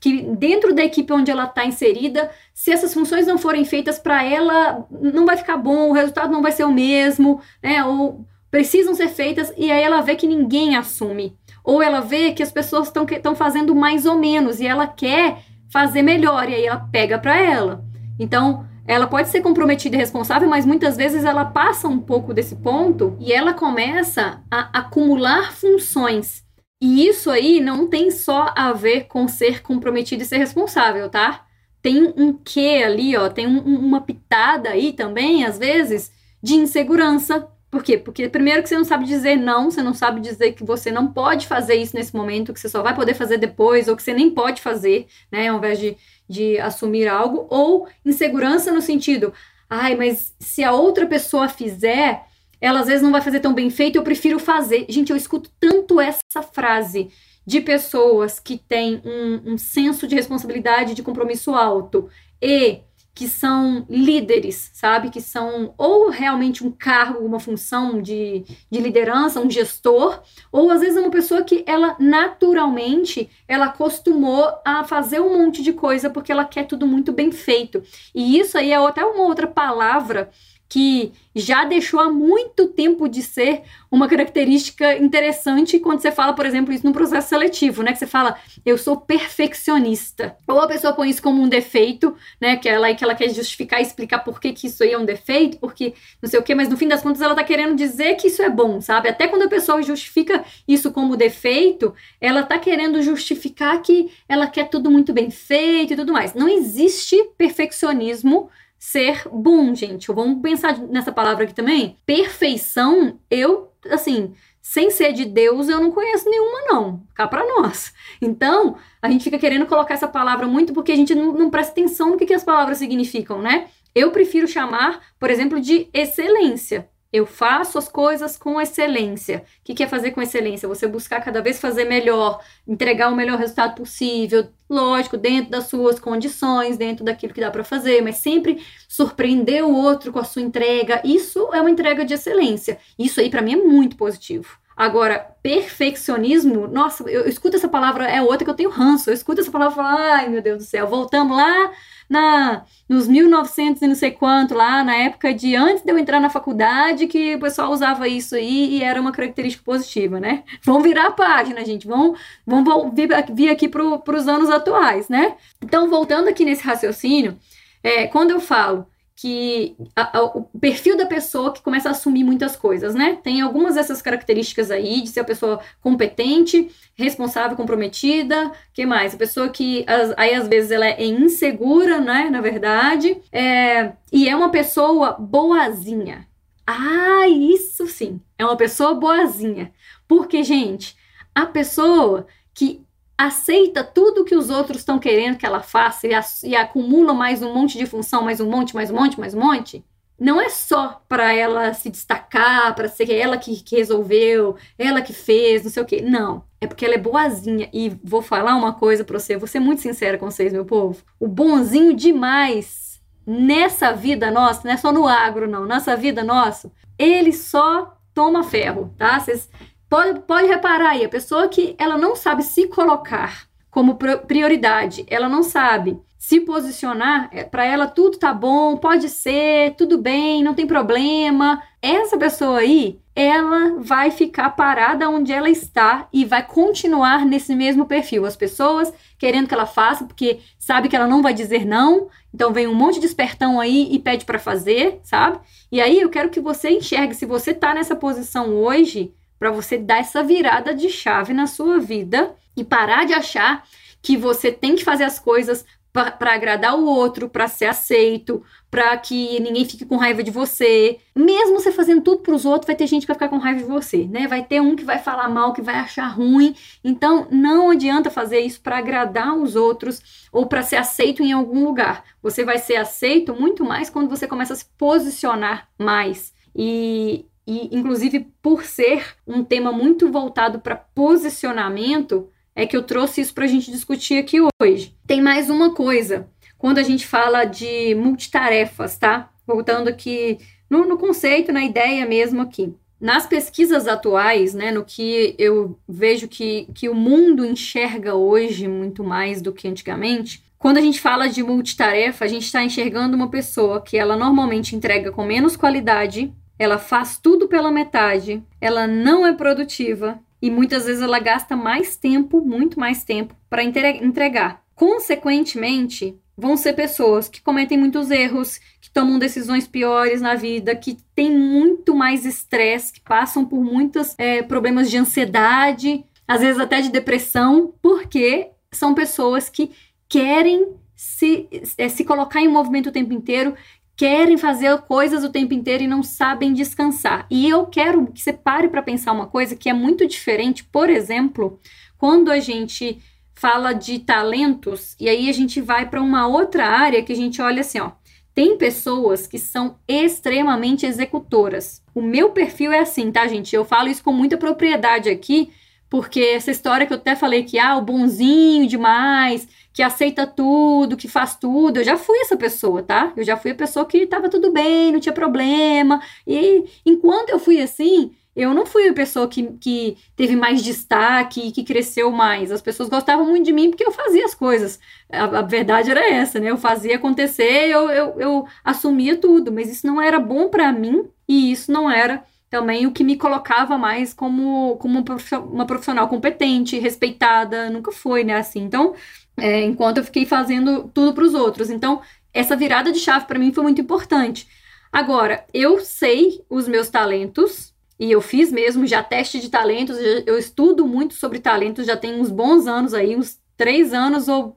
que 0.00 0.22
dentro 0.22 0.74
da 0.74 0.84
equipe 0.84 1.12
onde 1.12 1.30
ela 1.30 1.44
está 1.44 1.64
inserida, 1.64 2.30
se 2.52 2.72
essas 2.72 2.92
funções 2.92 3.26
não 3.26 3.38
forem 3.38 3.64
feitas 3.64 3.98
para 3.98 4.24
ela, 4.24 4.86
não 4.90 5.24
vai 5.24 5.36
ficar 5.36 5.56
bom, 5.56 5.90
o 5.90 5.92
resultado 5.92 6.32
não 6.32 6.42
vai 6.42 6.52
ser 6.52 6.64
o 6.64 6.72
mesmo, 6.72 7.40
né? 7.62 7.84
Ou 7.84 8.24
precisam 8.50 8.94
ser 8.94 9.08
feitas 9.08 9.52
e 9.56 9.70
aí 9.70 9.82
ela 9.82 10.00
vê 10.00 10.16
que 10.16 10.26
ninguém 10.26 10.76
assume. 10.76 11.36
Ou 11.64 11.82
ela 11.82 12.00
vê 12.00 12.32
que 12.32 12.42
as 12.42 12.52
pessoas 12.52 12.88
estão 12.88 13.34
fazendo 13.34 13.74
mais 13.74 14.06
ou 14.06 14.18
menos 14.18 14.60
e 14.60 14.66
ela 14.66 14.86
quer 14.86 15.42
fazer 15.70 16.02
melhor 16.02 16.48
e 16.48 16.54
aí 16.54 16.66
ela 16.66 16.88
pega 16.90 17.18
para 17.18 17.36
ela. 17.36 17.84
Então, 18.18 18.66
ela 18.86 19.06
pode 19.06 19.28
ser 19.28 19.42
comprometida 19.42 19.96
e 19.96 19.98
responsável, 19.98 20.48
mas 20.48 20.64
muitas 20.64 20.96
vezes 20.96 21.24
ela 21.24 21.44
passa 21.44 21.86
um 21.86 21.98
pouco 21.98 22.32
desse 22.32 22.56
ponto 22.56 23.16
e 23.20 23.32
ela 23.32 23.52
começa 23.52 24.42
a 24.50 24.78
acumular 24.78 25.52
funções. 25.52 26.42
E 26.80 27.06
isso 27.06 27.30
aí 27.30 27.60
não 27.60 27.86
tem 27.86 28.10
só 28.10 28.52
a 28.56 28.72
ver 28.72 29.04
com 29.04 29.28
ser 29.28 29.62
comprometido 29.62 30.22
e 30.22 30.26
ser 30.26 30.38
responsável, 30.38 31.10
tá? 31.10 31.44
Tem 31.82 32.02
um 32.16 32.32
quê 32.32 32.82
ali, 32.84 33.16
ó, 33.16 33.28
tem 33.28 33.46
um, 33.46 33.58
uma 33.60 34.00
pitada 34.00 34.70
aí 34.70 34.92
também, 34.92 35.44
às 35.44 35.58
vezes, 35.58 36.10
de 36.42 36.54
insegurança. 36.54 37.46
Por 37.70 37.82
quê? 37.82 37.98
Porque 37.98 38.28
primeiro 38.28 38.62
que 38.62 38.68
você 38.68 38.76
não 38.76 38.84
sabe 38.84 39.04
dizer 39.04 39.36
não, 39.36 39.70
você 39.70 39.82
não 39.82 39.92
sabe 39.92 40.20
dizer 40.20 40.52
que 40.52 40.64
você 40.64 40.90
não 40.90 41.12
pode 41.12 41.46
fazer 41.46 41.74
isso 41.74 41.94
nesse 41.94 42.16
momento, 42.16 42.52
que 42.52 42.60
você 42.60 42.68
só 42.68 42.82
vai 42.82 42.94
poder 42.94 43.12
fazer 43.14 43.36
depois, 43.36 43.88
ou 43.88 43.96
que 43.96 44.02
você 44.02 44.14
nem 44.14 44.30
pode 44.30 44.62
fazer, 44.62 45.06
né? 45.30 45.48
Ao 45.48 45.58
invés 45.58 45.78
de 45.78 45.96
de 46.28 46.58
assumir 46.58 47.08
algo, 47.08 47.46
ou 47.48 47.88
insegurança 48.04 48.70
no 48.70 48.82
sentido, 48.82 49.32
ai, 49.68 49.96
mas 49.96 50.34
se 50.38 50.62
a 50.62 50.72
outra 50.72 51.06
pessoa 51.06 51.48
fizer, 51.48 52.26
ela 52.60 52.80
às 52.80 52.86
vezes 52.86 53.02
não 53.02 53.12
vai 53.12 53.22
fazer 53.22 53.40
tão 53.40 53.54
bem 53.54 53.70
feito, 53.70 53.96
eu 53.96 54.02
prefiro 54.02 54.38
fazer. 54.38 54.84
Gente, 54.88 55.10
eu 55.10 55.16
escuto 55.16 55.50
tanto 55.58 56.00
essa 56.00 56.42
frase 56.42 57.08
de 57.46 57.60
pessoas 57.62 58.38
que 58.38 58.58
têm 58.58 59.00
um, 59.04 59.54
um 59.54 59.58
senso 59.58 60.06
de 60.06 60.14
responsabilidade, 60.14 60.94
de 60.94 61.02
compromisso 61.02 61.54
alto 61.54 62.10
e 62.42 62.80
que 63.18 63.26
são 63.26 63.84
líderes, 63.90 64.70
sabe? 64.72 65.10
Que 65.10 65.20
são 65.20 65.74
ou 65.76 66.08
realmente 66.08 66.64
um 66.64 66.70
cargo, 66.70 67.18
uma 67.26 67.40
função 67.40 68.00
de, 68.00 68.44
de 68.70 68.78
liderança, 68.78 69.40
um 69.40 69.50
gestor, 69.50 70.22
ou 70.52 70.70
às 70.70 70.82
vezes 70.82 70.96
é 70.96 71.00
uma 71.00 71.10
pessoa 71.10 71.42
que 71.42 71.64
ela 71.66 71.96
naturalmente 71.98 73.28
ela 73.48 73.64
acostumou 73.66 74.48
a 74.64 74.84
fazer 74.84 75.18
um 75.18 75.36
monte 75.36 75.64
de 75.64 75.72
coisa 75.72 76.08
porque 76.08 76.30
ela 76.30 76.44
quer 76.44 76.68
tudo 76.68 76.86
muito 76.86 77.10
bem 77.12 77.32
feito. 77.32 77.82
E 78.14 78.38
isso 78.38 78.56
aí 78.56 78.70
é 78.70 78.76
até 78.76 79.04
uma 79.04 79.24
outra 79.24 79.48
palavra 79.48 80.30
que 80.68 81.12
já 81.34 81.64
deixou 81.64 81.98
há 82.00 82.10
muito 82.10 82.68
tempo 82.68 83.08
de 83.08 83.22
ser 83.22 83.62
uma 83.90 84.06
característica 84.06 84.98
interessante 84.98 85.78
quando 85.78 86.00
você 86.00 86.12
fala, 86.12 86.34
por 86.34 86.44
exemplo, 86.44 86.74
isso 86.74 86.84
num 86.84 86.92
processo 86.92 87.28
seletivo, 87.28 87.82
né? 87.82 87.92
Que 87.92 87.98
você 87.98 88.06
fala, 88.06 88.36
eu 88.66 88.76
sou 88.76 88.96
perfeccionista. 88.96 90.36
Ou 90.46 90.60
a 90.60 90.66
pessoa 90.66 90.92
põe 90.92 91.08
isso 91.08 91.22
como 91.22 91.40
um 91.40 91.48
defeito, 91.48 92.14
né? 92.40 92.56
Que 92.56 92.68
ela, 92.68 92.92
que 92.92 93.02
ela 93.02 93.14
quer 93.14 93.30
justificar 93.30 93.80
e 93.80 93.82
explicar 93.82 94.18
por 94.18 94.40
que, 94.40 94.52
que 94.52 94.66
isso 94.66 94.82
aí 94.82 94.92
é 94.92 94.98
um 94.98 95.06
defeito, 95.06 95.58
porque 95.58 95.94
não 96.20 96.28
sei 96.28 96.38
o 96.38 96.42
quê, 96.42 96.54
mas 96.54 96.68
no 96.68 96.76
fim 96.76 96.88
das 96.88 97.02
contas 97.02 97.22
ela 97.22 97.34
tá 97.34 97.44
querendo 97.44 97.74
dizer 97.74 98.16
que 98.16 98.26
isso 98.26 98.42
é 98.42 98.50
bom, 98.50 98.80
sabe? 98.80 99.08
Até 99.08 99.26
quando 99.26 99.42
a 99.42 99.48
pessoa 99.48 99.82
justifica 99.82 100.44
isso 100.66 100.92
como 100.92 101.16
defeito, 101.16 101.94
ela 102.20 102.42
tá 102.42 102.58
querendo 102.58 103.00
justificar 103.00 103.80
que 103.80 104.10
ela 104.28 104.46
quer 104.46 104.68
tudo 104.68 104.90
muito 104.90 105.12
bem 105.14 105.30
feito 105.30 105.94
e 105.94 105.96
tudo 105.96 106.12
mais. 106.12 106.34
Não 106.34 106.48
existe 106.48 107.16
perfeccionismo 107.38 108.50
ser 108.78 109.26
bom, 109.30 109.74
gente. 109.74 110.12
Vamos 110.12 110.40
pensar 110.40 110.78
nessa 110.78 111.12
palavra 111.12 111.44
aqui 111.44 111.54
também. 111.54 111.96
Perfeição, 112.06 113.18
eu, 113.30 113.72
assim, 113.90 114.34
sem 114.62 114.90
ser 114.90 115.12
de 115.12 115.24
Deus, 115.24 115.68
eu 115.68 115.80
não 115.80 115.90
conheço 115.90 116.28
nenhuma, 116.28 116.60
não. 116.66 117.02
Cá 117.14 117.26
para 117.26 117.46
nós. 117.46 117.92
Então, 118.20 118.76
a 119.00 119.10
gente 119.10 119.24
fica 119.24 119.38
querendo 119.38 119.66
colocar 119.66 119.94
essa 119.94 120.06
palavra 120.06 120.46
muito 120.46 120.72
porque 120.72 120.92
a 120.92 120.96
gente 120.96 121.14
não, 121.14 121.32
não 121.32 121.50
presta 121.50 121.72
atenção 121.72 122.10
no 122.10 122.16
que, 122.16 122.26
que 122.26 122.34
as 122.34 122.44
palavras 122.44 122.78
significam, 122.78 123.40
né? 123.40 123.68
Eu 123.94 124.10
prefiro 124.10 124.46
chamar, 124.46 125.00
por 125.18 125.30
exemplo, 125.30 125.60
de 125.60 125.88
excelência. 125.92 126.88
Eu 127.10 127.24
faço 127.24 127.78
as 127.78 127.88
coisas 127.88 128.36
com 128.36 128.60
excelência. 128.60 129.42
O 129.60 129.74
que, 129.74 129.82
é 129.82 129.86
fazer 129.86 130.10
com 130.10 130.20
excelência? 130.20 130.68
Você 130.68 130.86
buscar 130.86 131.22
cada 131.22 131.40
vez 131.40 131.58
fazer 131.58 131.84
melhor, 131.84 132.42
entregar 132.66 133.10
o 133.10 133.16
melhor 133.16 133.38
resultado 133.38 133.74
possível, 133.74 134.48
lógico, 134.68 135.16
dentro 135.16 135.50
das 135.50 135.68
suas 135.68 135.98
condições, 135.98 136.76
dentro 136.76 137.04
daquilo 137.04 137.32
que 137.32 137.40
dá 137.40 137.50
para 137.50 137.64
fazer, 137.64 138.02
mas 138.02 138.16
sempre 138.16 138.62
surpreender 138.86 139.64
o 139.64 139.74
outro 139.74 140.12
com 140.12 140.18
a 140.18 140.24
sua 140.24 140.42
entrega. 140.42 141.00
Isso 141.02 141.48
é 141.54 141.60
uma 141.62 141.70
entrega 141.70 142.04
de 142.04 142.12
excelência. 142.12 142.78
Isso 142.98 143.20
aí 143.20 143.30
para 143.30 143.40
mim 143.40 143.54
é 143.54 143.56
muito 143.56 143.96
positivo. 143.96 144.58
Agora, 144.76 145.34
perfeccionismo, 145.42 146.68
nossa, 146.68 147.02
eu, 147.04 147.22
eu, 147.22 147.28
escuto 147.28 147.56
essa 147.56 147.68
palavra, 147.68 148.06
é 148.06 148.22
outra 148.22 148.44
que 148.44 148.50
eu 148.50 148.54
tenho 148.54 148.70
ranço. 148.70 149.10
Eu 149.10 149.14
escuto 149.14 149.40
essa 149.40 149.50
palavra 149.50 149.72
e 149.72 149.76
falo, 149.76 149.88
ai 149.88 150.28
meu 150.28 150.42
Deus 150.42 150.58
do 150.58 150.64
céu, 150.64 150.86
voltamos 150.86 151.36
lá 151.36 151.72
na 152.08 152.64
nos 152.88 153.06
1900 153.06 153.82
e 153.82 153.86
não 153.86 153.94
sei 153.94 154.10
quanto, 154.10 154.54
lá 154.54 154.82
na 154.82 154.94
época 154.94 155.34
de 155.34 155.54
antes 155.54 155.84
de 155.84 155.90
eu 155.90 155.98
entrar 155.98 156.20
na 156.20 156.30
faculdade, 156.30 157.06
que 157.06 157.34
o 157.34 157.40
pessoal 157.40 157.70
usava 157.70 158.08
isso 158.08 158.34
aí 158.34 158.78
e 158.78 158.82
era 158.82 159.00
uma 159.00 159.12
característica 159.12 159.62
positiva, 159.64 160.18
né? 160.18 160.42
Vamos 160.64 160.82
virar 160.82 161.08
a 161.08 161.12
página, 161.12 161.64
gente, 161.64 161.86
vamos, 161.86 162.18
vamos 162.46 162.94
vir, 162.94 163.50
aqui 163.50 163.68
para 163.68 163.82
os 163.82 164.28
anos 164.28 164.50
atuais, 164.50 165.08
né? 165.08 165.34
Então, 165.62 165.88
voltando 165.90 166.28
aqui 166.28 166.44
nesse 166.44 166.62
raciocínio, 166.62 167.38
é, 167.82 168.06
quando 168.06 168.30
eu 168.30 168.40
falo 168.40 168.86
que 169.20 169.76
a, 169.96 170.16
a, 170.16 170.24
o 170.26 170.44
perfil 170.60 170.96
da 170.96 171.04
pessoa 171.04 171.52
que 171.52 171.60
começa 171.60 171.88
a 171.88 171.90
assumir 171.90 172.22
muitas 172.22 172.54
coisas, 172.54 172.94
né? 172.94 173.18
Tem 173.20 173.40
algumas 173.40 173.74
dessas 173.74 174.00
características 174.00 174.70
aí 174.70 175.00
de 175.00 175.08
ser 175.08 175.20
a 175.20 175.24
pessoa 175.24 175.60
competente, 175.80 176.70
responsável, 176.94 177.56
comprometida, 177.56 178.52
que 178.72 178.86
mais? 178.86 179.14
A 179.14 179.18
pessoa 179.18 179.48
que 179.48 179.84
as, 179.88 180.14
aí 180.16 180.34
às 180.34 180.46
vezes 180.46 180.70
ela 180.70 180.86
é 180.86 181.04
insegura, 181.04 181.98
né? 182.00 182.30
Na 182.30 182.40
verdade, 182.40 183.20
é, 183.32 183.92
e 184.12 184.28
é 184.28 184.36
uma 184.36 184.50
pessoa 184.50 185.16
boazinha. 185.18 186.28
Ah, 186.64 187.26
isso 187.28 187.88
sim, 187.88 188.20
é 188.38 188.44
uma 188.44 188.56
pessoa 188.56 188.94
boazinha, 188.94 189.72
porque 190.06 190.44
gente, 190.44 190.96
a 191.34 191.44
pessoa 191.44 192.24
que 192.54 192.86
aceita 193.18 193.82
tudo 193.82 194.24
que 194.24 194.36
os 194.36 194.48
outros 194.48 194.78
estão 194.78 194.98
querendo 194.98 195.36
que 195.36 195.44
ela 195.44 195.60
faça 195.60 196.06
e, 196.06 196.12
e, 196.44 196.54
acumula 196.54 197.12
mais 197.12 197.42
um 197.42 197.52
monte 197.52 197.76
de 197.76 197.84
função, 197.84 198.22
mais 198.22 198.40
um 198.40 198.48
monte, 198.48 198.76
mais 198.76 198.92
um 198.92 198.94
monte, 198.94 199.18
mais 199.18 199.34
um 199.34 199.40
monte, 199.40 199.84
não 200.18 200.40
é 200.40 200.48
só 200.48 201.02
para 201.08 201.32
ela 201.32 201.74
se 201.74 201.90
destacar, 201.90 202.74
para 202.74 202.88
ser 202.88 203.12
ela 203.12 203.36
que, 203.36 203.62
que, 203.62 203.76
resolveu, 203.76 204.56
ela 204.78 205.02
que 205.02 205.12
fez, 205.12 205.64
não 205.64 205.70
sei 205.70 205.82
o 205.82 205.86
quê. 205.86 206.00
Não. 206.00 206.44
É 206.60 206.66
porque 206.66 206.84
ela 206.84 206.94
é 206.94 206.98
boazinha. 206.98 207.68
E 207.72 207.90
vou 208.02 208.20
falar 208.20 208.56
uma 208.56 208.72
coisa 208.72 209.04
para 209.04 209.18
você, 209.18 209.36
vou 209.36 209.46
ser 209.46 209.60
muito 209.60 209.80
sincera 209.80 210.18
com 210.18 210.28
vocês, 210.28 210.52
meu 210.52 210.64
povo. 210.64 211.00
O 211.20 211.28
bonzinho 211.28 211.94
demais 211.94 213.00
nessa 213.24 213.92
vida 213.92 214.30
nossa, 214.30 214.62
não 214.64 214.72
é 214.72 214.76
só 214.76 214.90
no 214.90 215.06
agro, 215.06 215.46
não, 215.46 215.66
nessa 215.66 215.94
vida 215.94 216.24
nossa, 216.24 216.72
ele 216.98 217.32
só 217.32 217.94
toma 218.14 218.42
ferro, 218.42 218.92
tá? 218.96 219.20
Vocês 219.20 219.48
Pode, 219.88 220.20
pode 220.20 220.46
reparar 220.46 220.90
aí, 220.90 221.04
a 221.04 221.08
pessoa 221.08 221.48
que 221.48 221.74
ela 221.78 221.96
não 221.96 222.14
sabe 222.14 222.42
se 222.42 222.68
colocar 222.68 223.48
como 223.70 223.96
prioridade, 223.96 225.06
ela 225.08 225.28
não 225.28 225.42
sabe 225.42 226.00
se 226.18 226.40
posicionar, 226.40 227.30
é, 227.32 227.44
para 227.44 227.64
ela 227.64 227.86
tudo 227.86 228.18
tá 228.18 228.34
bom, 228.34 228.76
pode 228.76 229.08
ser, 229.08 229.74
tudo 229.76 229.96
bem, 229.98 230.42
não 230.42 230.52
tem 230.52 230.66
problema. 230.66 231.62
Essa 231.80 232.18
pessoa 232.18 232.58
aí, 232.58 233.00
ela 233.14 233.76
vai 233.78 234.10
ficar 234.10 234.50
parada 234.50 235.08
onde 235.08 235.32
ela 235.32 235.48
está 235.48 236.08
e 236.12 236.24
vai 236.24 236.44
continuar 236.44 237.24
nesse 237.24 237.54
mesmo 237.54 237.86
perfil. 237.86 238.26
As 238.26 238.36
pessoas 238.36 238.92
querendo 239.16 239.46
que 239.46 239.54
ela 239.54 239.64
faça, 239.64 240.04
porque 240.04 240.40
sabe 240.58 240.88
que 240.88 240.96
ela 240.96 241.06
não 241.06 241.22
vai 241.22 241.32
dizer 241.32 241.64
não, 241.64 242.08
então 242.34 242.52
vem 242.52 242.66
um 242.66 242.74
monte 242.74 242.98
de 242.98 243.06
espertão 243.06 243.60
aí 243.60 243.88
e 243.90 243.98
pede 243.98 244.24
para 244.24 244.38
fazer, 244.40 245.00
sabe? 245.04 245.38
E 245.70 245.80
aí 245.80 246.00
eu 246.00 246.10
quero 246.10 246.30
que 246.30 246.40
você 246.40 246.70
enxergue 246.70 247.14
se 247.14 247.26
você 247.26 247.54
tá 247.54 247.72
nessa 247.72 247.94
posição 247.94 248.54
hoje, 248.54 249.14
para 249.38 249.50
você 249.50 249.78
dar 249.78 249.98
essa 249.98 250.22
virada 250.22 250.74
de 250.74 250.90
chave 250.90 251.32
na 251.32 251.46
sua 251.46 251.78
vida 251.78 252.34
e 252.56 252.64
parar 252.64 253.04
de 253.04 253.12
achar 253.12 253.64
que 254.02 254.16
você 254.16 254.50
tem 254.50 254.76
que 254.76 254.84
fazer 254.84 255.04
as 255.04 255.18
coisas 255.18 255.64
para 255.92 256.34
agradar 256.34 256.78
o 256.78 256.84
outro, 256.84 257.28
para 257.28 257.48
ser 257.48 257.64
aceito, 257.64 258.42
para 258.70 258.96
que 258.98 259.40
ninguém 259.40 259.64
fique 259.64 259.84
com 259.84 259.96
raiva 259.96 260.22
de 260.22 260.30
você. 260.30 260.98
Mesmo 261.16 261.58
você 261.58 261.72
fazendo 261.72 262.02
tudo 262.02 262.22
para 262.22 262.34
os 262.34 262.44
outros, 262.44 262.66
vai 262.66 262.76
ter 262.76 262.86
gente 262.86 263.02
que 263.02 263.06
vai 263.08 263.14
ficar 263.14 263.28
com 263.28 263.38
raiva 263.38 263.60
de 263.60 263.66
você, 263.66 264.04
né? 264.04 264.26
Vai 264.28 264.44
ter 264.44 264.60
um 264.60 264.76
que 264.76 264.84
vai 264.84 264.98
falar 264.98 265.28
mal, 265.28 265.52
que 265.52 265.62
vai 265.62 265.76
achar 265.76 266.06
ruim. 266.06 266.54
Então, 266.84 267.26
não 267.30 267.70
adianta 267.70 268.10
fazer 268.10 268.40
isso 268.40 268.60
para 268.60 268.78
agradar 268.78 269.34
os 269.36 269.56
outros 269.56 270.28
ou 270.30 270.46
para 270.46 270.62
ser 270.62 270.76
aceito 270.76 271.22
em 271.22 271.32
algum 271.32 271.64
lugar. 271.64 272.04
Você 272.22 272.44
vai 272.44 272.58
ser 272.58 272.76
aceito 272.76 273.34
muito 273.34 273.64
mais 273.64 273.90
quando 273.90 274.10
você 274.10 274.26
começa 274.26 274.52
a 274.52 274.56
se 274.56 274.66
posicionar 274.76 275.68
mais. 275.78 276.32
E 276.54 277.26
e 277.48 277.74
inclusive 277.74 278.30
por 278.42 278.62
ser 278.62 279.16
um 279.26 279.42
tema 279.42 279.72
muito 279.72 280.12
voltado 280.12 280.60
para 280.60 280.76
posicionamento, 280.76 282.28
é 282.54 282.66
que 282.66 282.76
eu 282.76 282.82
trouxe 282.82 283.22
isso 283.22 283.32
para 283.32 283.46
a 283.46 283.48
gente 283.48 283.70
discutir 283.70 284.18
aqui 284.18 284.36
hoje. 284.60 284.94
Tem 285.06 285.22
mais 285.22 285.48
uma 285.48 285.74
coisa, 285.74 286.28
quando 286.58 286.76
a 286.76 286.82
gente 286.82 287.06
fala 287.06 287.46
de 287.46 287.94
multitarefas, 287.94 288.98
tá? 288.98 289.30
Voltando 289.46 289.88
aqui 289.88 290.36
no, 290.68 290.84
no 290.84 290.98
conceito, 290.98 291.50
na 291.50 291.64
ideia 291.64 292.04
mesmo 292.04 292.42
aqui. 292.42 292.74
Nas 293.00 293.26
pesquisas 293.26 293.88
atuais, 293.88 294.52
né, 294.52 294.70
no 294.70 294.84
que 294.84 295.34
eu 295.38 295.78
vejo 295.88 296.28
que, 296.28 296.68
que 296.74 296.90
o 296.90 296.94
mundo 296.94 297.46
enxerga 297.46 298.14
hoje 298.14 298.68
muito 298.68 299.02
mais 299.02 299.40
do 299.40 299.54
que 299.54 299.68
antigamente, 299.68 300.44
quando 300.58 300.76
a 300.76 300.82
gente 300.82 301.00
fala 301.00 301.28
de 301.28 301.42
multitarefa, 301.42 302.26
a 302.26 302.28
gente 302.28 302.44
está 302.44 302.62
enxergando 302.62 303.16
uma 303.16 303.30
pessoa 303.30 303.80
que 303.80 303.96
ela 303.96 304.16
normalmente 304.16 304.76
entrega 304.76 305.10
com 305.10 305.24
menos 305.24 305.56
qualidade 305.56 306.30
ela 306.58 306.78
faz 306.78 307.18
tudo 307.18 307.48
pela 307.48 307.70
metade, 307.70 308.42
ela 308.60 308.86
não 308.86 309.26
é 309.26 309.32
produtiva 309.32 310.18
e 310.40 310.50
muitas 310.50 310.86
vezes 310.86 311.02
ela 311.02 311.18
gasta 311.18 311.56
mais 311.56 311.96
tempo, 311.96 312.40
muito 312.40 312.78
mais 312.78 313.04
tempo, 313.04 313.34
para 313.48 313.62
entregar. 313.62 314.62
Consequentemente, 314.74 316.16
vão 316.36 316.56
ser 316.56 316.72
pessoas 316.74 317.28
que 317.28 317.42
cometem 317.42 317.76
muitos 317.76 318.10
erros, 318.10 318.60
que 318.80 318.90
tomam 318.90 319.18
decisões 319.18 319.66
piores 319.66 320.20
na 320.20 320.36
vida, 320.36 320.74
que 320.76 320.96
têm 321.14 321.36
muito 321.36 321.94
mais 321.94 322.24
estresse, 322.24 322.92
que 322.92 323.00
passam 323.00 323.44
por 323.44 323.62
muitos 323.62 324.14
é, 324.16 324.42
problemas 324.42 324.88
de 324.88 324.96
ansiedade, 324.96 326.04
às 326.26 326.40
vezes 326.40 326.60
até 326.60 326.80
de 326.80 326.90
depressão, 326.90 327.74
porque 327.82 328.50
são 328.70 328.94
pessoas 328.94 329.48
que 329.48 329.72
querem 330.08 330.68
se, 330.94 331.48
é, 331.76 331.88
se 331.88 332.04
colocar 332.04 332.40
em 332.40 332.48
movimento 332.48 332.88
o 332.88 332.92
tempo 332.92 333.12
inteiro, 333.12 333.54
querem 333.98 334.38
fazer 334.38 334.78
coisas 334.82 335.24
o 335.24 335.28
tempo 335.28 335.52
inteiro 335.52 335.82
e 335.82 335.88
não 335.88 336.04
sabem 336.04 336.52
descansar. 336.52 337.26
E 337.28 337.48
eu 337.48 337.66
quero 337.66 338.06
que 338.06 338.22
você 338.22 338.32
pare 338.32 338.68
para 338.68 338.80
pensar 338.80 339.10
uma 339.10 339.26
coisa 339.26 339.56
que 339.56 339.68
é 339.68 339.72
muito 339.72 340.06
diferente, 340.06 340.62
por 340.62 340.88
exemplo, 340.88 341.58
quando 341.98 342.30
a 342.30 342.38
gente 342.38 343.02
fala 343.34 343.72
de 343.72 343.98
talentos 343.98 344.94
e 345.00 345.08
aí 345.08 345.28
a 345.28 345.32
gente 345.32 345.60
vai 345.60 345.90
para 345.90 346.00
uma 346.00 346.28
outra 346.28 346.64
área 346.64 347.02
que 347.02 347.12
a 347.12 347.16
gente 347.16 347.42
olha 347.42 347.60
assim, 347.60 347.80
ó. 347.80 347.90
Tem 348.32 348.56
pessoas 348.56 349.26
que 349.26 349.36
são 349.36 349.80
extremamente 349.88 350.86
executoras. 350.86 351.82
O 351.92 352.00
meu 352.00 352.30
perfil 352.30 352.70
é 352.70 352.78
assim, 352.78 353.10
tá, 353.10 353.26
gente? 353.26 353.52
Eu 353.56 353.64
falo 353.64 353.88
isso 353.88 354.04
com 354.04 354.12
muita 354.12 354.36
propriedade 354.36 355.08
aqui, 355.08 355.50
porque 355.90 356.20
essa 356.20 356.50
história 356.50 356.86
que 356.86 356.92
eu 356.92 356.98
até 356.98 357.16
falei 357.16 357.44
que, 357.44 357.58
ah, 357.58 357.76
o 357.76 357.82
bonzinho 357.82 358.66
demais, 358.66 359.48
que 359.72 359.82
aceita 359.82 360.26
tudo, 360.26 360.96
que 360.96 361.08
faz 361.08 361.36
tudo, 361.36 361.78
eu 361.78 361.84
já 361.84 361.96
fui 361.96 362.18
essa 362.18 362.36
pessoa, 362.36 362.82
tá? 362.82 363.12
Eu 363.16 363.24
já 363.24 363.36
fui 363.36 363.52
a 363.52 363.54
pessoa 363.54 363.86
que 363.86 364.06
tava 364.06 364.28
tudo 364.28 364.52
bem, 364.52 364.92
não 364.92 365.00
tinha 365.00 365.12
problema, 365.12 366.00
e 366.26 366.64
enquanto 366.84 367.30
eu 367.30 367.38
fui 367.38 367.60
assim, 367.60 368.12
eu 368.38 368.54
não 368.54 368.64
fui 368.64 368.88
a 368.88 368.92
pessoa 368.92 369.26
que, 369.26 369.42
que 369.54 369.96
teve 370.14 370.36
mais 370.36 370.62
destaque, 370.62 371.50
que 371.50 371.64
cresceu 371.64 372.12
mais. 372.12 372.52
As 372.52 372.62
pessoas 372.62 372.88
gostavam 372.88 373.26
muito 373.26 373.46
de 373.46 373.52
mim 373.52 373.68
porque 373.68 373.84
eu 373.84 373.90
fazia 373.90 374.24
as 374.24 374.32
coisas. 374.32 374.78
A, 375.10 375.24
a 375.24 375.42
verdade 375.42 375.90
era 375.90 376.08
essa, 376.08 376.38
né? 376.38 376.48
Eu 376.48 376.56
fazia 376.56 376.94
acontecer, 376.94 377.68
eu, 377.68 377.90
eu, 377.90 378.20
eu 378.20 378.46
assumia 378.62 379.16
tudo, 379.16 379.50
mas 379.50 379.68
isso 379.68 379.84
não 379.84 380.00
era 380.00 380.20
bom 380.20 380.48
para 380.48 380.70
mim 380.72 381.08
e 381.28 381.50
isso 381.50 381.72
não 381.72 381.90
era 381.90 382.22
também 382.50 382.86
o 382.86 382.92
que 382.92 383.04
me 383.04 383.16
colocava 383.16 383.76
mais 383.76 384.14
como, 384.14 384.76
como 384.76 385.04
uma 385.52 385.66
profissional 385.66 386.08
competente, 386.08 386.78
respeitada, 386.78 387.70
nunca 387.70 387.92
foi, 387.92 388.24
né, 388.24 388.36
assim. 388.36 388.60
Então, 388.60 388.94
é, 389.36 389.62
enquanto 389.62 389.98
eu 389.98 390.04
fiquei 390.04 390.24
fazendo 390.24 390.90
tudo 390.94 391.12
para 391.14 391.24
os 391.24 391.34
outros. 391.34 391.70
Então, 391.70 392.00
essa 392.32 392.56
virada 392.56 392.92
de 392.92 392.98
chave 392.98 393.26
para 393.26 393.38
mim 393.38 393.52
foi 393.52 393.62
muito 393.62 393.80
importante. 393.80 394.48
Agora, 394.92 395.44
eu 395.52 395.80
sei 395.80 396.44
os 396.48 396.66
meus 396.66 396.88
talentos, 396.88 397.74
e 397.98 398.10
eu 398.10 398.20
fiz 398.20 398.50
mesmo 398.50 398.86
já 398.86 399.02
teste 399.02 399.40
de 399.40 399.50
talentos, 399.50 399.96
eu 400.26 400.38
estudo 400.38 400.86
muito 400.86 401.14
sobre 401.14 401.40
talentos, 401.40 401.86
já 401.86 401.96
tem 401.96 402.20
uns 402.20 402.30
bons 402.30 402.66
anos 402.66 402.94
aí, 402.94 403.16
uns 403.16 403.38
três 403.56 403.92
anos 403.92 404.28
ou 404.28 404.56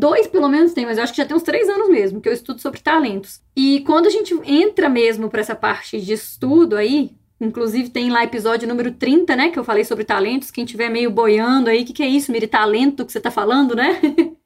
dois 0.00 0.26
pelo 0.26 0.48
menos 0.48 0.72
tem, 0.72 0.86
mas 0.86 0.96
eu 0.96 1.04
acho 1.04 1.12
que 1.12 1.18
já 1.18 1.26
tem 1.26 1.36
uns 1.36 1.42
três 1.42 1.68
anos 1.68 1.88
mesmo 1.88 2.20
que 2.20 2.28
eu 2.28 2.32
estudo 2.32 2.60
sobre 2.60 2.80
talentos. 2.80 3.40
E 3.54 3.80
quando 3.80 4.06
a 4.06 4.10
gente 4.10 4.34
entra 4.44 4.88
mesmo 4.88 5.28
para 5.28 5.40
essa 5.40 5.54
parte 5.54 6.00
de 6.00 6.14
estudo 6.14 6.76
aí, 6.76 7.12
inclusive 7.40 7.90
tem 7.90 8.10
lá 8.10 8.24
episódio 8.24 8.66
número 8.66 8.92
30, 8.92 9.36
né, 9.36 9.50
que 9.50 9.58
eu 9.58 9.64
falei 9.64 9.84
sobre 9.84 10.04
talentos, 10.04 10.50
quem 10.50 10.64
tiver 10.64 10.88
meio 10.88 11.10
boiando 11.10 11.68
aí, 11.68 11.82
o 11.82 11.84
que, 11.84 11.92
que 11.92 12.02
é 12.02 12.08
isso, 12.08 12.32
Miri, 12.32 12.46
talento 12.46 13.04
que 13.04 13.12
você 13.12 13.20
tá 13.20 13.30
falando, 13.30 13.76
né? 13.76 14.00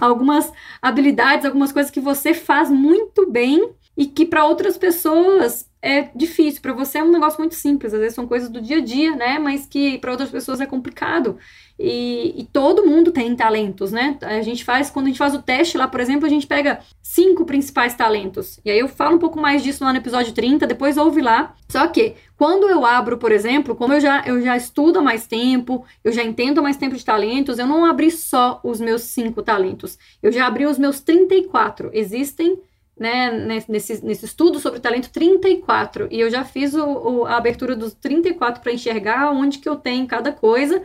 algumas 0.00 0.52
habilidades, 0.80 1.44
algumas 1.44 1.72
coisas 1.72 1.90
que 1.90 2.00
você 2.00 2.34
faz 2.34 2.70
muito 2.70 3.30
bem 3.30 3.72
e 3.96 4.06
que 4.06 4.24
para 4.24 4.44
outras 4.44 4.76
pessoas 4.78 5.68
é 5.80 6.08
difícil. 6.14 6.62
Para 6.62 6.72
você 6.72 6.98
é 6.98 7.04
um 7.04 7.10
negócio 7.10 7.38
muito 7.38 7.54
simples, 7.54 7.92
às 7.92 8.00
vezes 8.00 8.14
são 8.14 8.26
coisas 8.26 8.48
do 8.48 8.60
dia 8.60 8.78
a 8.78 8.80
dia, 8.80 9.14
né? 9.16 9.38
Mas 9.38 9.66
que 9.66 9.98
para 9.98 10.12
outras 10.12 10.30
pessoas 10.30 10.60
é 10.60 10.66
complicado. 10.66 11.38
E, 11.84 12.42
e, 12.42 12.44
todo 12.44 12.86
mundo 12.86 13.10
tem 13.10 13.34
talentos, 13.34 13.90
né? 13.90 14.16
A 14.22 14.40
gente 14.40 14.64
faz, 14.64 14.88
quando 14.88 15.06
a 15.06 15.08
gente 15.08 15.18
faz 15.18 15.34
o 15.34 15.42
teste 15.42 15.76
lá, 15.76 15.88
por 15.88 15.98
exemplo, 15.98 16.24
a 16.24 16.28
gente 16.28 16.46
pega 16.46 16.78
cinco 17.02 17.44
principais 17.44 17.92
talentos. 17.92 18.60
E 18.64 18.70
aí 18.70 18.78
eu 18.78 18.86
falo 18.86 19.16
um 19.16 19.18
pouco 19.18 19.40
mais 19.40 19.64
disso 19.64 19.82
lá 19.82 19.92
no 19.92 19.98
episódio 19.98 20.32
30, 20.32 20.64
depois 20.64 20.96
ouve 20.96 21.20
lá. 21.20 21.56
Só 21.68 21.88
que, 21.88 22.14
quando 22.36 22.68
eu 22.68 22.86
abro, 22.86 23.18
por 23.18 23.32
exemplo, 23.32 23.74
como 23.74 23.94
eu 23.94 24.00
já, 24.00 24.22
eu 24.24 24.40
já 24.40 24.56
estudo 24.56 25.00
há 25.00 25.02
mais 25.02 25.26
tempo, 25.26 25.84
eu 26.04 26.12
já 26.12 26.22
entendo 26.22 26.60
há 26.60 26.62
mais 26.62 26.76
tempo 26.76 26.94
de 26.94 27.04
talentos, 27.04 27.58
eu 27.58 27.66
não 27.66 27.84
abri 27.84 28.12
só 28.12 28.60
os 28.62 28.80
meus 28.80 29.02
cinco 29.02 29.42
talentos. 29.42 29.98
Eu 30.22 30.30
já 30.30 30.46
abri 30.46 30.66
os 30.66 30.78
meus 30.78 31.00
34. 31.00 31.90
Existem 31.92 32.60
né, 32.96 33.64
nesse, 33.68 34.04
nesse 34.04 34.24
estudo 34.24 34.60
sobre 34.60 34.78
talento 34.78 35.10
34. 35.10 36.06
E 36.12 36.20
eu 36.20 36.30
já 36.30 36.44
fiz 36.44 36.74
o, 36.74 36.84
o, 36.84 37.26
a 37.26 37.36
abertura 37.36 37.74
dos 37.74 37.92
34 37.94 38.62
para 38.62 38.72
enxergar 38.72 39.32
onde 39.32 39.58
que 39.58 39.68
eu 39.68 39.74
tenho 39.74 40.06
cada 40.06 40.30
coisa. 40.30 40.80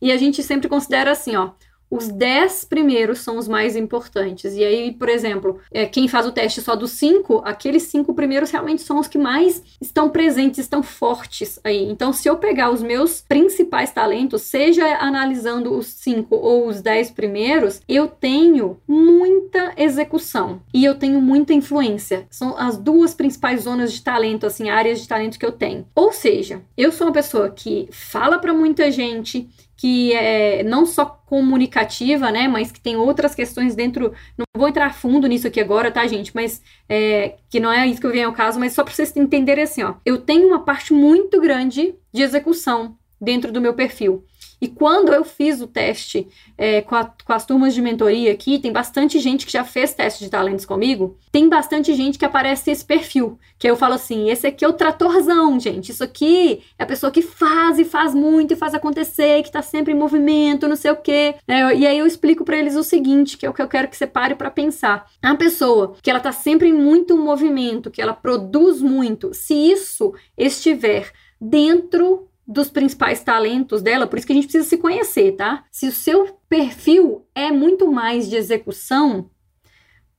E 0.00 0.10
a 0.12 0.16
gente 0.16 0.42
sempre 0.42 0.68
considera 0.68 1.10
assim, 1.10 1.36
ó, 1.36 1.50
os 1.90 2.08
10 2.08 2.66
primeiros 2.66 3.18
são 3.18 3.36
os 3.36 3.48
mais 3.48 3.74
importantes. 3.74 4.54
E 4.54 4.64
aí, 4.64 4.92
por 4.92 5.08
exemplo, 5.08 5.58
é, 5.72 5.84
quem 5.86 6.06
faz 6.06 6.24
o 6.24 6.30
teste 6.30 6.62
só 6.62 6.76
dos 6.76 6.92
5, 6.92 7.42
aqueles 7.44 7.82
5 7.84 8.14
primeiros 8.14 8.50
realmente 8.50 8.82
são 8.82 8.98
os 8.98 9.08
que 9.08 9.18
mais 9.18 9.62
estão 9.80 10.08
presentes, 10.08 10.60
estão 10.60 10.82
fortes 10.82 11.58
aí. 11.64 11.90
Então, 11.90 12.12
se 12.12 12.28
eu 12.28 12.36
pegar 12.36 12.70
os 12.70 12.80
meus 12.80 13.20
principais 13.20 13.90
talentos, 13.90 14.42
seja 14.42 14.86
analisando 14.98 15.74
os 15.74 15.86
5 15.86 16.36
ou 16.36 16.68
os 16.68 16.80
10 16.80 17.10
primeiros, 17.10 17.82
eu 17.88 18.06
tenho 18.06 18.78
muita 18.86 19.72
execução 19.76 20.62
e 20.72 20.84
eu 20.84 20.94
tenho 20.94 21.20
muita 21.20 21.52
influência. 21.52 22.26
São 22.30 22.56
as 22.56 22.78
duas 22.78 23.14
principais 23.14 23.62
zonas 23.62 23.92
de 23.92 24.02
talento, 24.02 24.46
assim, 24.46 24.70
áreas 24.70 25.00
de 25.00 25.08
talento 25.08 25.38
que 25.38 25.46
eu 25.46 25.52
tenho. 25.52 25.84
Ou 25.94 26.12
seja, 26.12 26.62
eu 26.76 26.92
sou 26.92 27.08
uma 27.08 27.12
pessoa 27.12 27.50
que 27.50 27.88
fala 27.90 28.38
para 28.38 28.54
muita 28.54 28.90
gente, 28.92 29.48
que 29.80 30.12
é 30.12 30.62
não 30.62 30.84
só 30.84 31.06
comunicativa, 31.06 32.30
né, 32.30 32.46
mas 32.46 32.70
que 32.70 32.78
tem 32.78 32.96
outras 32.96 33.34
questões 33.34 33.74
dentro. 33.74 34.12
Não 34.36 34.44
vou 34.54 34.68
entrar 34.68 34.92
fundo 34.92 35.26
nisso 35.26 35.46
aqui 35.46 35.58
agora, 35.58 35.90
tá, 35.90 36.06
gente? 36.06 36.32
Mas 36.34 36.60
é, 36.86 37.36
que 37.48 37.58
não 37.58 37.72
é 37.72 37.86
isso 37.86 37.98
que 37.98 38.06
eu 38.06 38.12
venho 38.12 38.26
ao 38.26 38.34
caso, 38.34 38.60
mas 38.60 38.74
só 38.74 38.84
para 38.84 38.92
vocês 38.92 39.16
entenderem 39.16 39.64
assim, 39.64 39.82
ó. 39.82 39.94
Eu 40.04 40.18
tenho 40.18 40.48
uma 40.48 40.62
parte 40.66 40.92
muito 40.92 41.40
grande 41.40 41.94
de 42.12 42.20
execução 42.20 42.94
dentro 43.18 43.50
do 43.50 43.58
meu 43.60 43.72
perfil. 43.72 44.22
E 44.60 44.68
quando 44.68 45.12
eu 45.12 45.24
fiz 45.24 45.60
o 45.60 45.66
teste 45.66 46.28
é, 46.58 46.82
com, 46.82 46.94
a, 46.94 47.04
com, 47.04 47.32
as 47.32 47.46
turmas 47.46 47.72
de 47.72 47.80
mentoria 47.80 48.30
aqui, 48.32 48.58
tem 48.58 48.70
bastante 48.70 49.18
gente 49.18 49.46
que 49.46 49.52
já 49.52 49.64
fez 49.64 49.94
teste 49.94 50.24
de 50.24 50.30
talentos 50.30 50.66
comigo, 50.66 51.16
tem 51.32 51.48
bastante 51.48 51.94
gente 51.94 52.18
que 52.18 52.24
aparece 52.24 52.70
esse 52.70 52.84
perfil, 52.84 53.38
que 53.58 53.68
eu 53.68 53.76
falo 53.76 53.94
assim, 53.94 54.30
esse 54.30 54.46
aqui 54.46 54.64
é 54.64 54.68
o 54.68 54.72
tratorzão, 54.72 55.58
gente, 55.58 55.90
isso 55.90 56.04
aqui 56.04 56.62
é 56.78 56.82
a 56.82 56.86
pessoa 56.86 57.10
que 57.10 57.22
faz 57.22 57.78
e 57.78 57.84
faz 57.84 58.14
muito 58.14 58.52
e 58.52 58.56
faz 58.56 58.74
acontecer, 58.74 59.42
que 59.42 59.50
tá 59.50 59.62
sempre 59.62 59.92
em 59.92 59.96
movimento, 59.96 60.68
não 60.68 60.76
sei 60.76 60.90
o 60.90 60.96
quê. 60.96 61.34
É, 61.48 61.74
e 61.74 61.86
aí 61.86 61.98
eu 61.98 62.06
explico 62.06 62.44
para 62.44 62.58
eles 62.58 62.76
o 62.76 62.82
seguinte, 62.82 63.38
que 63.38 63.46
é 63.46 63.50
o 63.50 63.54
que 63.54 63.62
eu 63.62 63.68
quero 63.68 63.88
que 63.88 63.96
você 63.96 64.06
pare 64.06 64.34
para 64.34 64.50
pensar. 64.50 65.06
A 65.22 65.34
pessoa 65.34 65.94
que 66.02 66.10
ela 66.10 66.20
tá 66.20 66.32
sempre 66.32 66.68
em 66.68 66.72
muito 66.72 67.16
movimento, 67.16 67.90
que 67.90 68.02
ela 68.02 68.12
produz 68.12 68.82
muito, 68.82 69.32
se 69.32 69.54
isso 69.54 70.12
estiver 70.36 71.10
dentro 71.40 72.29
dos 72.50 72.68
principais 72.68 73.22
talentos 73.22 73.80
dela, 73.80 74.08
por 74.08 74.18
isso 74.18 74.26
que 74.26 74.32
a 74.32 74.34
gente 74.34 74.48
precisa 74.48 74.68
se 74.68 74.76
conhecer, 74.76 75.36
tá? 75.36 75.64
Se 75.70 75.86
o 75.86 75.92
seu 75.92 76.36
perfil 76.48 77.24
é 77.32 77.52
muito 77.52 77.92
mais 77.92 78.28
de 78.28 78.34
execução, 78.34 79.30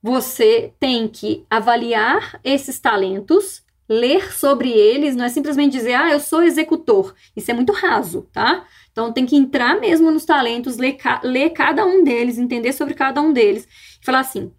você 0.02 0.72
tem 0.80 1.06
que 1.06 1.44
avaliar 1.50 2.40
esses 2.42 2.80
talentos, 2.80 3.62
ler 3.86 4.32
sobre 4.32 4.70
eles, 4.70 5.14
não 5.14 5.26
é 5.26 5.28
simplesmente 5.28 5.72
dizer, 5.72 5.92
ah, 5.92 6.10
eu 6.10 6.18
sou 6.18 6.42
executor. 6.42 7.14
Isso 7.36 7.50
é 7.50 7.54
muito 7.54 7.72
raso, 7.72 8.26
tá? 8.32 8.66
Então 8.90 9.12
tem 9.12 9.26
que 9.26 9.36
entrar 9.36 9.78
mesmo 9.78 10.10
nos 10.10 10.24
talentos, 10.24 10.78
ler, 10.78 10.96
ler 11.22 11.50
cada 11.50 11.84
um 11.84 12.02
deles, 12.02 12.38
entender 12.38 12.72
sobre 12.72 12.94
cada 12.94 13.20
um 13.20 13.30
deles 13.30 13.68
e 14.00 14.04
falar 14.04 14.20
assim: 14.20 14.50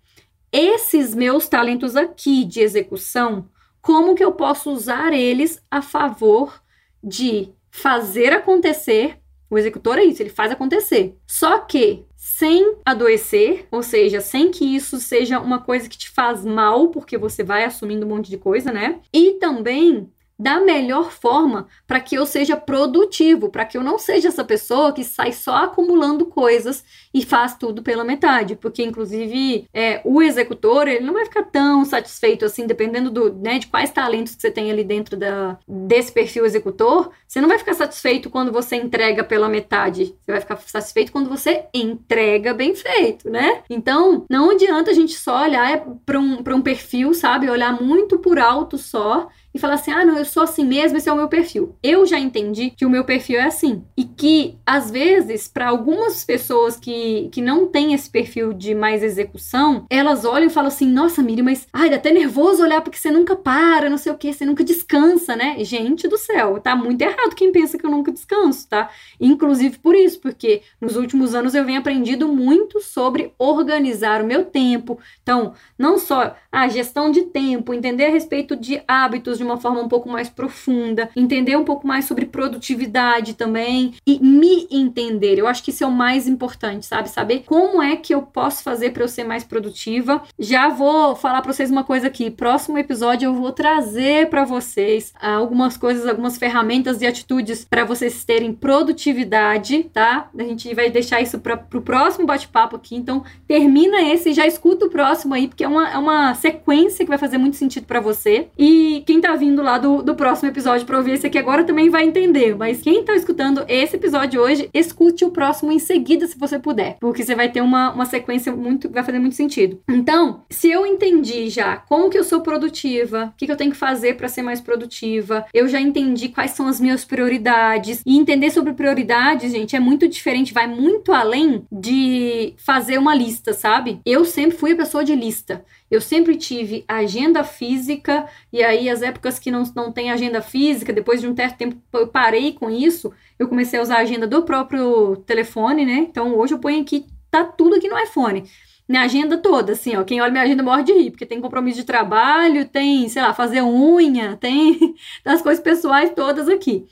esses 0.52 1.16
meus 1.16 1.48
talentos 1.48 1.96
aqui 1.96 2.46
de 2.46 2.62
execução, 2.62 3.50
como 3.82 4.14
que 4.14 4.24
eu 4.24 4.32
posso 4.32 4.72
usar 4.72 5.12
eles 5.12 5.60
a 5.72 5.82
favor 5.82 6.62
de 7.04 7.52
fazer 7.74 8.32
acontecer. 8.32 9.18
O 9.50 9.58
executor 9.58 9.98
é 9.98 10.04
isso, 10.04 10.22
ele 10.22 10.30
faz 10.30 10.52
acontecer. 10.52 11.18
Só 11.28 11.60
que 11.60 12.06
sem 12.16 12.78
adoecer, 12.86 13.68
ou 13.70 13.84
seja, 13.84 14.22
sem 14.22 14.50
que 14.52 14.64
isso 14.64 15.00
seja 15.00 15.40
uma 15.40 15.60
coisa 15.60 15.90
que 15.90 15.98
te 15.98 16.10
faz 16.10 16.46
mal, 16.46 16.90
porque 16.90 17.18
você 17.18 17.44
vai 17.44 17.66
assumindo 17.66 18.06
um 18.06 18.10
monte 18.10 18.30
de 18.30 18.38
coisa, 18.38 18.72
né? 18.72 19.00
E 19.12 19.34
também 19.34 20.10
da 20.38 20.60
melhor 20.60 21.12
forma 21.12 21.68
para 21.86 22.00
que 22.00 22.16
eu 22.16 22.26
seja 22.26 22.58
produtivo, 22.58 23.50
para 23.50 23.66
que 23.66 23.78
eu 23.78 23.84
não 23.84 23.98
seja 24.00 24.30
essa 24.30 24.44
pessoa 24.44 24.92
que 24.92 25.04
sai 25.04 25.32
só 25.32 25.66
acumulando 25.66 26.26
coisas 26.26 26.84
e 27.14 27.24
faz 27.24 27.56
tudo 27.56 27.84
pela 27.84 28.04
metade, 28.04 28.56
porque 28.56 28.84
inclusive 28.84 29.68
é, 29.74 30.02
o 30.04 30.22
executor 30.22 30.88
ele 30.88 31.06
não 31.06 31.14
vai 31.14 31.26
ficar 31.26 31.44
tão 31.44 31.86
satisfeito 31.86 32.46
assim, 32.46 32.66
dependendo 32.66 33.10
do, 33.12 33.34
né, 33.34 33.60
de 33.60 33.68
quais 33.68 33.92
talentos 33.92 34.36
que 34.36 34.42
você 34.42 34.52
tem 34.52 34.72
ali 34.72 34.84
dentro 34.84 35.16
da, 35.16 35.58
desse 35.68 36.12
perfil 36.12 36.46
executor, 36.46 37.12
você 37.28 37.40
não 37.40 37.48
vai 37.48 37.60
ficar 37.60 37.74
satisfeito 37.74 38.30
quando 38.30 38.52
você 38.52 38.76
entrega 38.76 39.24
pela 39.24 39.48
metade, 39.48 40.16
você 40.22 40.32
vai 40.32 40.42
ficar 40.42 40.58
satisfeito 40.58 41.12
quando 41.12 41.30
você 41.30 41.66
entrega 41.74 42.54
bem 42.54 42.76
feito, 42.76 43.30
né? 43.30 43.64
Então 43.70 44.26
não 44.30 44.52
adianta 44.52 44.92
a 44.92 44.94
gente 44.94 45.14
só 45.14 45.44
olhar 45.44 45.86
para 46.06 46.20
um, 46.20 46.44
um 46.46 46.62
perfil, 46.62 47.14
sabe, 47.14 47.50
olhar 47.50 47.82
muito 47.82 48.18
por 48.20 48.40
alto 48.40 48.78
só 48.78 49.30
e 49.54 49.60
falar 49.60 49.76
assim: 49.76 49.92
ah, 49.92 50.04
não, 50.04 50.18
eu 50.18 50.26
sou 50.26 50.44
assim 50.44 50.66
mesmo, 50.66 50.98
esse 50.98 51.08
é 51.08 51.14
o 51.14 51.16
meu 51.16 51.28
perfil. 51.28 51.76
Eu 51.84 52.06
já 52.06 52.20
entendi 52.20 52.72
que 52.72 52.86
o 52.86 52.90
meu 52.90 53.04
perfil 53.06 53.40
é 53.40 53.44
assim. 53.44 53.84
E 53.96 54.04
que, 54.04 54.58
às 54.66 54.90
vezes, 54.90 55.48
para 55.48 55.68
algumas 55.68 56.24
pessoas 56.24 56.78
que, 56.78 57.30
que 57.32 57.42
não 57.42 57.68
têm 57.68 57.94
esse 57.94 58.10
perfil 58.10 58.54
de 58.54 58.74
mais 58.74 59.04
execução, 59.04 59.86
elas 59.90 60.26
olham 60.26 60.48
e 60.48 60.50
falam 60.50 60.70
assim: 60.70 60.88
nossa, 60.88 61.22
Miriam, 61.22 61.46
mas 61.46 61.68
ai, 61.72 61.90
dá 61.90 61.98
até 61.98 62.12
nervoso 62.12 62.64
olhar 62.64 62.82
porque 62.82 62.98
você 62.98 63.12
nunca 63.12 63.36
para, 63.36 63.90
não 63.90 63.98
sei 63.98 64.12
o 64.12 64.18
que, 64.18 64.34
você 64.34 64.46
nunca 64.46 64.64
descansa, 64.64 65.36
né? 65.36 65.56
Gente 65.64 66.08
do 66.08 66.18
céu, 66.18 66.60
tá 66.60 66.76
muito 66.76 67.02
errado 67.02 67.36
quem 67.36 67.52
pensa 67.52 67.78
que 67.78 67.86
eu 67.86 67.92
nunca 67.92 68.12
descanso, 68.12 68.68
tá? 68.68 68.90
Inclusive 69.20 69.78
por 69.78 69.96
isso, 69.96 70.20
porque 70.20 70.62
nos 70.82 70.96
últimos 70.96 71.36
anos 71.36 71.54
eu 71.54 71.66
venho 71.66 71.80
aprendido 71.80 72.28
muito 72.28 72.82
sobre 72.82 73.34
organizar 73.38 74.22
o 74.22 74.26
meu 74.26 74.46
tempo. 74.46 75.00
Então, 75.22 75.54
não 75.78 75.98
só 75.98 76.36
a 76.52 76.68
gestão 76.68 77.12
de 77.12 77.24
tempo, 77.24 77.74
entender 77.74 78.06
a 78.06 78.10
respeito 78.10 78.56
de 78.56 78.82
hábitos, 78.88 79.43
de 79.44 79.50
uma 79.50 79.58
forma 79.58 79.82
um 79.82 79.88
pouco 79.88 80.10
mais 80.10 80.30
profunda, 80.30 81.10
entender 81.16 81.58
um 81.58 81.66
pouco 81.66 81.86
mais 81.86 82.06
sobre 82.06 82.26
produtividade 82.26 83.34
também 83.34 83.94
e 84.08 84.20
me 84.20 84.68
entender. 84.72 85.38
Eu 85.38 85.48
acho 85.48 85.62
que 85.62 85.70
isso 85.70 85.84
é 85.84 85.88
o 85.88 85.92
mais 85.92 86.28
importante, 86.28 86.86
sabe? 86.86 87.10
Saber 87.10 87.44
como 87.46 87.82
é 87.82 87.96
que 87.96 88.14
eu 88.14 88.22
posso 88.22 88.64
fazer 88.64 88.92
para 88.92 89.04
eu 89.04 89.08
ser 89.08 89.24
mais 89.24 89.44
produtiva. 89.44 90.24
Já 90.40 90.70
vou 90.70 91.16
falar 91.16 91.42
para 91.42 91.52
vocês 91.52 91.70
uma 91.70 91.84
coisa 91.84 92.08
aqui. 92.08 92.32
Próximo 92.32 92.78
episódio 92.78 93.28
eu 93.28 93.34
vou 93.34 93.52
trazer 93.52 94.30
para 94.30 94.46
vocês 94.46 95.14
algumas 95.22 95.76
coisas, 95.76 96.08
algumas 96.08 96.38
ferramentas 96.38 97.02
e 97.02 97.06
atitudes 97.06 97.66
para 97.66 97.84
vocês 97.84 98.24
terem 98.24 98.54
produtividade, 98.54 99.84
tá? 99.94 100.30
A 100.38 100.44
gente 100.44 100.74
vai 100.74 100.90
deixar 100.90 101.22
isso 101.22 101.40
para 101.40 101.62
o 101.74 101.82
próximo 101.82 102.26
bate-papo 102.26 102.76
aqui. 102.76 102.96
Então, 102.96 103.24
termina 103.48 104.02
esse 104.02 104.30
e 104.30 104.34
já 104.34 104.48
escuta 104.48 104.86
o 104.86 104.90
próximo 104.90 105.34
aí, 105.34 105.48
porque 105.48 105.64
é 105.64 105.68
uma, 105.68 105.90
é 105.90 105.98
uma 105.98 106.34
sequência 106.36 107.04
que 107.04 107.10
vai 107.10 107.18
fazer 107.18 107.38
muito 107.38 107.58
sentido 107.58 107.86
para 107.86 108.00
você. 108.00 108.48
E 108.58 109.04
quem 109.06 109.20
tá 109.20 109.33
vindo 109.36 109.62
lá 109.62 109.78
do, 109.78 110.02
do 110.02 110.16
próximo 110.16 110.50
episódio 110.50 110.86
para 110.86 110.98
ouvir 110.98 111.12
esse 111.12 111.28
aqui 111.28 111.38
agora 111.38 111.64
também 111.64 111.90
vai 111.90 112.06
entender. 112.06 112.56
Mas 112.56 112.82
quem 112.82 113.04
tá 113.04 113.16
escutando 113.16 113.64
esse 113.68 113.96
episódio 113.96 114.42
hoje, 114.42 114.70
escute 114.74 115.26
o 115.26 115.32
próximo 115.32 115.72
em 115.72 115.80
seguida, 115.80 116.28
se 116.28 116.38
você 116.38 116.60
puder. 116.60 116.98
Porque 117.00 117.24
você 117.24 117.36
vai 117.36 117.52
ter 117.52 117.62
uma, 117.62 117.92
uma 117.92 118.06
sequência 118.06 118.56
muito. 118.56 118.90
vai 118.90 119.04
fazer 119.04 119.20
muito 119.20 119.36
sentido. 119.36 119.80
Então, 119.90 120.44
se 120.50 120.70
eu 120.70 120.86
entendi 120.86 121.50
já 121.50 121.78
como 121.78 122.10
que 122.10 122.18
eu 122.18 122.24
sou 122.24 122.42
produtiva, 122.42 123.32
o 123.34 123.38
que, 123.38 123.46
que 123.46 123.52
eu 123.52 123.58
tenho 123.58 123.72
que 123.72 123.78
fazer 123.78 124.16
para 124.16 124.28
ser 124.28 124.42
mais 124.42 124.62
produtiva, 124.62 125.46
eu 125.54 125.68
já 125.68 125.80
entendi 125.80 126.30
quais 126.30 126.52
são 126.52 126.68
as 126.68 126.80
minhas 126.80 127.06
prioridades. 127.06 128.02
E 128.06 128.18
entender 128.18 128.52
sobre 128.52 128.74
prioridades, 128.74 129.52
gente, 129.52 129.76
é 129.76 129.80
muito 129.80 130.08
diferente, 130.08 130.54
vai 130.54 130.68
muito 130.68 131.12
além 131.12 131.66
de 131.72 132.54
fazer 132.58 132.98
uma 132.98 133.16
lista, 133.16 133.54
sabe? 133.54 134.00
Eu 134.06 134.26
sempre 134.26 134.58
fui 134.58 134.74
a 134.74 134.78
pessoa 134.78 135.04
de 135.04 135.16
lista. 135.16 135.64
Eu 135.94 136.02
sempre 136.02 136.36
tive 136.36 136.84
agenda 136.88 137.44
física, 137.44 138.28
e 138.52 138.64
aí 138.64 138.90
as 138.90 139.04
épocas 139.04 139.38
que 139.38 139.52
não, 139.52 139.62
não 139.76 139.92
tem 139.92 140.10
agenda 140.10 140.42
física, 140.42 140.92
depois 140.92 141.22
de 141.22 141.28
um 141.28 141.36
certo 141.36 141.56
tempo 141.56 141.80
eu 141.94 142.08
parei 142.08 142.52
com 142.52 142.68
isso, 142.68 143.14
eu 143.38 143.48
comecei 143.48 143.78
a 143.78 143.84
usar 143.84 143.98
a 143.98 144.00
agenda 144.00 144.26
do 144.26 144.42
próprio 144.42 145.18
telefone, 145.18 145.86
né? 145.86 146.08
Então 146.10 146.36
hoje 146.36 146.56
eu 146.56 146.58
ponho 146.58 146.82
aqui, 146.82 147.06
tá 147.30 147.46
tudo 147.46 147.76
aqui 147.76 147.88
no 147.88 148.00
iPhone. 148.00 148.44
Minha 148.90 149.04
agenda 149.04 149.38
toda, 149.38 149.74
assim, 149.74 149.96
ó. 149.96 150.04
Quem 150.04 150.20
olha 150.20 150.32
minha 150.32 150.44
agenda 150.44 150.64
morre 150.64 150.82
de 150.82 150.94
rir, 150.94 151.12
porque 151.12 151.28
tem 151.28 151.40
compromisso 151.40 151.78
de 151.78 151.86
trabalho, 151.86 152.68
tem, 152.68 153.08
sei 153.08 153.22
lá, 153.22 153.32
fazer 153.32 153.62
unha, 153.62 154.36
tem 154.38 154.96
as 155.24 155.44
coisas 155.44 155.64
pessoais 155.64 156.12
todas 156.16 156.50
aqui. 156.50 156.88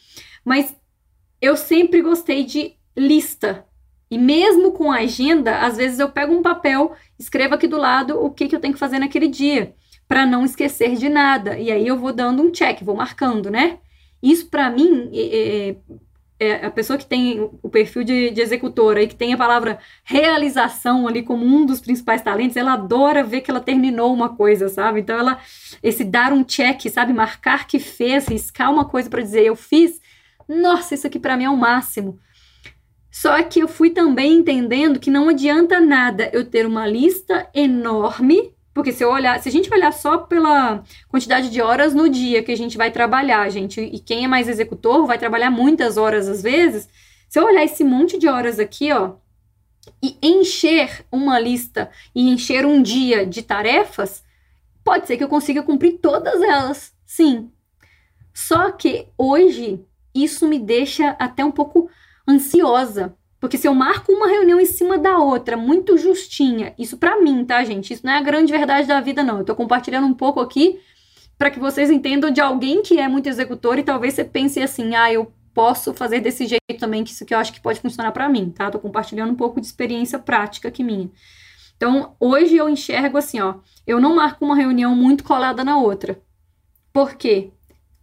Mas 0.46 0.76
eu 1.42 1.58
sempre 1.58 2.04
gostei 2.04 2.44
de 2.44 2.76
lista, 2.96 3.66
e 4.12 4.18
mesmo 4.18 4.74
com 4.74 4.92
agenda, 4.92 5.60
às 5.60 5.78
vezes 5.78 5.98
eu 5.98 6.10
pego 6.10 6.34
um 6.34 6.42
papel, 6.42 6.94
escrevo 7.22 7.56
aqui 7.56 7.68
do 7.68 7.78
lado 7.78 8.20
o 8.20 8.32
que, 8.32 8.48
que 8.48 8.56
eu 8.56 8.60
tenho 8.60 8.74
que 8.74 8.80
fazer 8.80 9.00
naquele 9.00 9.28
dia, 9.28 9.74
para 10.08 10.26
não 10.26 10.44
esquecer 10.44 10.96
de 10.96 11.08
nada. 11.08 11.58
E 11.58 11.72
aí 11.72 11.88
eu 11.88 11.98
vou 11.98 12.12
dando 12.12 12.42
um 12.42 12.52
check, 12.52 12.82
vou 12.84 12.96
marcando, 12.96 13.50
né? 13.50 13.78
Isso 14.22 14.50
para 14.50 14.70
mim, 14.70 15.10
é, 15.14 15.76
é, 16.40 16.66
a 16.66 16.72
pessoa 16.72 16.98
que 16.98 17.06
tem 17.06 17.40
o 17.62 17.70
perfil 17.70 18.04
de, 18.04 18.32
de 18.32 18.42
executora 18.42 19.02
e 19.02 19.08
que 19.08 19.16
tem 19.16 19.34
a 19.34 19.38
palavra 19.38 19.80
realização 20.04 21.08
ali 21.08 21.24
como 21.24 21.46
um 21.46 21.66
dos 21.66 21.80
principais 21.80 22.22
talentos, 22.22 22.58
ela 22.58 22.74
adora 22.74 23.24
ver 23.24 23.42
que 23.42 23.52
ela 23.52 23.60
terminou 23.60 24.14
uma 24.14 24.36
coisa, 24.36 24.68
sabe? 24.68 25.02
Então 25.02 25.18
ela 25.18 25.40
esse 25.82 26.04
dar 26.04 26.34
um 26.34 26.44
check, 26.44 26.82
sabe, 26.90 27.14
marcar 27.14 27.68
que 27.68 27.80
fez, 27.80 28.28
riscar 28.28 28.72
uma 28.72 28.86
coisa 28.86 29.10
para 29.10 29.22
dizer 29.22 29.46
eu 29.46 29.56
fiz, 29.56 30.02
nossa, 30.48 30.96
isso 30.96 31.08
aqui 31.08 31.20
para 31.20 31.38
mim 31.38 31.46
é 31.46 31.50
o 31.50 31.58
máximo. 31.58 32.20
Só 33.12 33.44
que 33.44 33.60
eu 33.60 33.68
fui 33.68 33.90
também 33.90 34.36
entendendo 34.36 35.00
que 35.00 35.12
não 35.12 35.28
adianta 35.28 35.82
nada 35.82 36.30
eu 36.32 36.46
ter 36.50 36.66
uma 36.66 36.88
lista 36.88 37.46
enorme, 37.54 38.56
porque 38.74 38.94
se 38.94 39.04
eu 39.04 39.12
olhar, 39.12 39.38
se 39.42 39.50
a 39.50 39.52
gente 39.52 39.72
olhar 39.72 39.92
só 39.92 40.18
pela 40.20 40.82
quantidade 41.10 41.50
de 41.50 41.62
horas 41.62 41.94
no 41.94 42.08
dia 42.08 42.42
que 42.42 42.54
a 42.54 42.58
gente 42.58 42.78
vai 42.78 42.90
trabalhar, 42.90 43.50
gente, 43.50 43.82
e 43.82 44.00
quem 44.00 44.24
é 44.24 44.28
mais 44.30 44.48
executor 44.48 45.06
vai 45.06 45.18
trabalhar 45.18 45.52
muitas 45.52 45.98
horas 45.98 46.30
às 46.30 46.42
vezes, 46.42 46.88
se 47.28 47.38
eu 47.38 47.44
olhar 47.44 47.66
esse 47.66 47.84
monte 47.84 48.18
de 48.18 48.30
horas 48.30 48.60
aqui, 48.60 48.94
ó, 48.94 49.16
e 50.02 50.18
encher 50.22 51.06
uma 51.12 51.38
lista 51.38 51.92
e 52.16 52.30
encher 52.30 52.66
um 52.66 52.82
dia 52.82 53.26
de 53.26 53.42
tarefas, 53.42 54.24
pode 54.86 55.06
ser 55.06 55.18
que 55.18 55.24
eu 55.24 55.28
consiga 55.28 55.62
cumprir 55.64 56.00
todas 56.02 56.42
elas, 56.42 56.94
sim. 57.06 57.52
Só 58.34 58.72
que 58.72 59.10
hoje 59.18 59.86
isso 60.16 60.48
me 60.48 60.60
deixa 60.60 61.10
até 61.20 61.44
um 61.44 61.52
pouco 61.52 61.90
ansiosa. 62.28 63.16
Porque 63.40 63.58
se 63.58 63.68
eu 63.68 63.74
marco 63.74 64.12
uma 64.12 64.28
reunião 64.28 64.60
em 64.60 64.66
cima 64.66 65.00
da 65.00 65.18
outra, 65.18 65.58
muito 65.58 65.98
justinha, 65.98 66.76
isso 66.78 66.98
para 66.98 67.20
mim, 67.20 67.44
tá, 67.44 67.64
gente? 67.64 67.92
Isso 67.92 68.06
não 68.06 68.14
é 68.14 68.18
a 68.18 68.22
grande 68.22 68.52
verdade 68.52 68.88
da 68.88 69.02
vida, 69.02 69.24
não. 69.24 69.40
Eu 69.40 69.44
tô 69.44 69.56
compartilhando 69.56 70.06
um 70.06 70.14
pouco 70.14 70.40
aqui 70.40 70.80
para 71.40 71.50
que 71.50 71.60
vocês 71.60 71.90
entendam 71.90 72.30
de 72.30 72.40
alguém 72.40 72.84
que 72.84 73.00
é 73.00 73.08
muito 73.08 73.28
executor 73.28 73.80
e 73.80 73.84
talvez 73.84 74.14
você 74.14 74.24
pense 74.24 74.62
assim, 74.62 74.94
ah, 74.94 75.12
eu 75.12 75.34
posso 75.56 75.92
fazer 75.92 76.20
desse 76.20 76.46
jeito 76.46 76.80
também, 76.80 77.04
que 77.04 77.10
isso 77.10 77.26
que 77.26 77.34
eu 77.34 77.38
acho 77.40 77.52
que 77.52 77.60
pode 77.60 77.80
funcionar 77.80 78.12
para 78.12 78.30
mim, 78.30 78.52
tá? 78.52 78.70
Tô 78.70 78.80
compartilhando 78.80 79.32
um 79.32 79.36
pouco 79.36 79.60
de 79.60 79.66
experiência 79.66 80.20
prática 80.20 80.68
aqui 80.68 80.84
minha. 80.84 81.10
Então, 81.76 82.16
hoje 82.20 82.56
eu 82.56 82.70
enxergo 82.70 83.18
assim, 83.18 83.40
ó, 83.40 83.56
eu 83.88 84.00
não 84.00 84.16
marco 84.16 84.46
uma 84.46 84.56
reunião 84.56 84.96
muito 84.96 85.24
colada 85.24 85.64
na 85.64 85.80
outra. 85.80 86.22
Por 86.94 87.16
quê? 87.16 87.52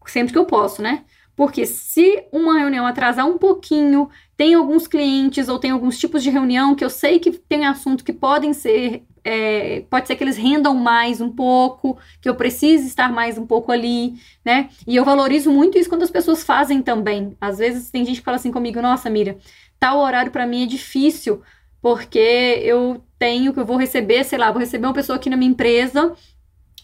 Sempre 0.04 0.32
que 0.32 0.38
eu 0.38 0.44
posso, 0.44 0.82
né? 0.82 1.04
Porque 1.38 1.64
se 1.66 2.24
uma 2.32 2.58
reunião 2.58 2.84
atrasar 2.84 3.24
um 3.24 3.38
pouquinho, 3.38 4.10
tem 4.36 4.54
alguns 4.54 4.88
clientes 4.88 5.48
ou 5.48 5.56
tem 5.56 5.70
alguns 5.70 5.96
tipos 5.96 6.20
de 6.20 6.30
reunião 6.30 6.74
que 6.74 6.84
eu 6.84 6.90
sei 6.90 7.20
que 7.20 7.30
tem 7.30 7.64
assunto 7.64 8.02
que 8.02 8.12
podem 8.12 8.52
ser. 8.52 9.04
É, 9.22 9.84
pode 9.88 10.08
ser 10.08 10.16
que 10.16 10.24
eles 10.24 10.36
rendam 10.36 10.74
mais 10.74 11.20
um 11.20 11.30
pouco, 11.30 11.96
que 12.20 12.28
eu 12.28 12.34
precise 12.34 12.88
estar 12.88 13.12
mais 13.12 13.38
um 13.38 13.46
pouco 13.46 13.70
ali, 13.70 14.14
né? 14.44 14.68
E 14.84 14.96
eu 14.96 15.04
valorizo 15.04 15.52
muito 15.52 15.78
isso 15.78 15.88
quando 15.88 16.02
as 16.02 16.10
pessoas 16.10 16.42
fazem 16.42 16.82
também. 16.82 17.36
Às 17.40 17.58
vezes 17.58 17.88
tem 17.88 18.04
gente 18.04 18.18
que 18.18 18.24
fala 18.24 18.36
assim 18.36 18.50
comigo: 18.50 18.82
nossa, 18.82 19.08
Mira, 19.08 19.38
tal 19.78 20.00
horário 20.00 20.32
para 20.32 20.44
mim 20.44 20.64
é 20.64 20.66
difícil, 20.66 21.40
porque 21.80 22.18
eu 22.64 23.00
tenho 23.16 23.52
que 23.54 23.60
eu 23.60 23.64
vou 23.64 23.76
receber, 23.76 24.24
sei 24.24 24.38
lá, 24.38 24.50
vou 24.50 24.58
receber 24.58 24.88
uma 24.88 24.92
pessoa 24.92 25.14
aqui 25.14 25.30
na 25.30 25.36
minha 25.36 25.52
empresa 25.52 26.16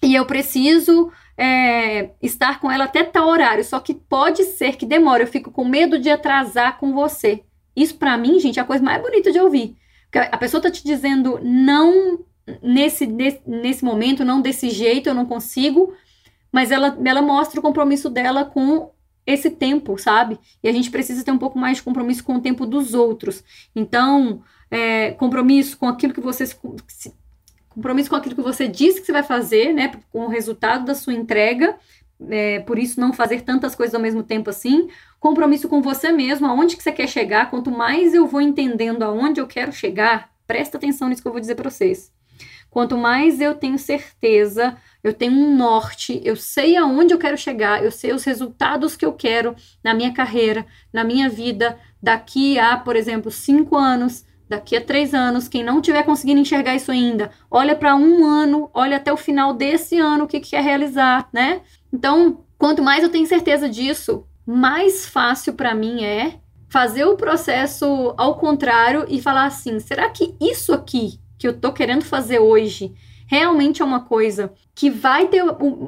e 0.05 0.15
eu 0.15 0.27
preciso 0.27 1.11
é, 1.37 2.11
estar 2.23 2.61
com 2.61 2.71
ela 2.71 2.85
até 2.85 3.03
tal 3.03 3.29
horário, 3.29 3.65
só 3.65 3.81
que 3.81 3.95
pode 3.95 4.45
ser 4.45 4.77
que 4.77 4.85
demore, 4.85 5.23
eu 5.23 5.27
fico 5.27 5.51
com 5.51 5.65
medo 5.65 5.99
de 5.99 6.11
atrasar 6.11 6.79
com 6.79 6.93
você. 6.93 7.43
Isso 7.75 7.97
para 7.97 8.17
mim, 8.19 8.39
gente, 8.39 8.59
é 8.59 8.63
a 8.63 8.67
coisa 8.67 8.85
mais 8.85 9.01
bonita 9.01 9.33
de 9.33 9.41
ouvir. 9.41 9.77
Porque 10.05 10.19
a 10.19 10.37
pessoa 10.37 10.63
tá 10.63 10.71
te 10.71 10.85
dizendo 10.85 11.41
não 11.43 12.21
nesse, 12.63 13.07
nesse, 13.07 13.41
nesse 13.47 13.85
momento, 13.85 14.25
não 14.25 14.43
desse 14.43 14.69
jeito, 14.71 15.09
eu 15.09 15.15
não 15.15 15.25
consigo, 15.25 15.95
mas 16.53 16.71
ela, 16.71 16.97
ela 17.05 17.23
mostra 17.23 17.59
o 17.59 17.63
compromisso 17.63 18.11
dela 18.11 18.45
com 18.45 18.93
esse 19.27 19.51
tempo, 19.51 19.97
sabe? 19.97 20.39
E 20.63 20.69
a 20.69 20.73
gente 20.73 20.91
precisa 20.91 21.25
ter 21.25 21.33
um 21.33 21.39
pouco 21.39 21.59
mais 21.59 21.79
de 21.79 21.83
compromisso 21.83 22.23
com 22.23 22.35
o 22.35 22.41
tempo 22.41 22.67
dos 22.67 22.93
outros. 22.93 23.43
Então, 23.75 24.43
é, 24.71 25.13
compromisso 25.13 25.79
com 25.79 25.89
aquilo 25.89 26.13
que 26.13 26.21
vocês 26.21 26.57
compromisso 27.75 28.11
com 28.11 28.17
aquilo 28.17 28.35
que 28.35 28.43
você 28.43 28.69
disse 28.69 29.01
que 29.01 29.07
você 29.07 29.13
vai 29.13 29.23
fazer, 29.23 29.73
né? 29.73 29.93
Com 30.13 30.27
o 30.27 30.29
resultado 30.29 30.85
da 30.85 30.95
sua 30.95 31.13
entrega. 31.13 31.77
É, 32.31 32.61
por 32.61 32.79
isso 32.79 33.01
não 33.01 33.13
fazer 33.13 33.43
tantas 33.43 33.75
coisas 33.75 33.95
ao 33.95 34.01
mesmo 34.01 34.23
tempo 34.23 34.49
assim. 34.49 34.89
Compromisso 35.19 35.69
com 35.69 35.83
você 35.83 36.13
mesmo, 36.13 36.47
aonde 36.47 36.77
que 36.77 36.83
você 36.83 36.93
quer 36.93 37.09
chegar. 37.09 37.51
Quanto 37.51 37.71
mais 37.71 38.15
eu 38.15 38.27
vou 38.27 38.41
entendendo 38.41 39.03
aonde 39.03 39.41
eu 39.41 39.47
quero 39.47 39.73
chegar, 39.73 40.31
presta 40.47 40.77
atenção 40.77 41.09
nisso 41.09 41.23
que 41.23 41.29
eu 41.29 41.33
vou 41.33 41.41
dizer 41.41 41.55
para 41.57 41.71
vocês. 41.71 42.13
Quanto 42.71 42.97
mais 42.97 43.41
eu 43.41 43.55
tenho 43.55 43.79
certeza, 43.79 44.77
eu 45.03 45.13
tenho 45.13 45.33
um 45.33 45.57
norte, 45.57 46.21
eu 46.25 46.35
sei 46.35 46.77
aonde 46.77 47.15
eu 47.15 47.19
quero 47.19 47.39
chegar, 47.39 47.85
eu 47.85 47.93
sei 47.93 48.13
os 48.13 48.25
resultados 48.25 48.97
que 48.97 49.07
eu 49.07 49.13
quero 49.13 49.55
na 49.83 49.95
minha 49.95 50.13
carreira, 50.13 50.67
na 50.93 51.05
minha 51.05 51.29
vida, 51.29 51.79
daqui 52.03 52.59
a, 52.59 52.77
por 52.77 52.97
exemplo, 52.97 53.31
cinco 53.31 53.77
anos, 53.77 54.25
daqui 54.55 54.77
a 54.77 54.81
três 54.81 55.13
anos, 55.13 55.49
quem 55.49 55.65
não 55.65 55.81
tiver 55.81 56.03
conseguindo 56.05 56.41
enxergar 56.41 56.75
isso 56.75 56.91
ainda, 56.91 57.31
olha 57.51 57.75
para 57.75 57.97
um 57.97 58.25
ano, 58.25 58.71
olha 58.73 58.97
até 58.97 59.13
o 59.13 59.17
final 59.17 59.53
desse 59.53 59.99
ano 59.99 60.25
o 60.25 60.27
que, 60.27 60.41
que 60.41 60.51
quer 60.51 60.63
realizar, 60.63 61.29
né? 61.33 61.61
Então, 61.93 62.45
quanto 62.59 62.83
mais 62.83 63.03
eu 63.03 63.09
tenho 63.09 63.27
certeza 63.27 63.69
disso, 63.69 64.25
mais 64.47 65.07
fácil 65.07 65.55
para 65.55 65.75
mim 65.75 66.05
é 66.05 66.39
fazer 66.69 67.05
o 67.05 67.17
processo 67.17 68.15
ao 68.17 68.37
contrário 68.37 69.05
e 69.09 69.21
falar 69.21 69.47
assim: 69.47 69.79
será 69.81 70.09
que 70.11 70.35
isso 70.41 70.73
aqui 70.73 71.19
que 71.39 71.47
eu 71.47 71.59
tô 71.59 71.73
querendo 71.73 72.05
fazer 72.05 72.39
hoje 72.39 72.95
realmente 73.27 73.81
é 73.81 73.85
uma 73.85 74.01
coisa 74.01 74.53
que 74.75 74.91
vai 74.91 75.29
ter, 75.29 75.43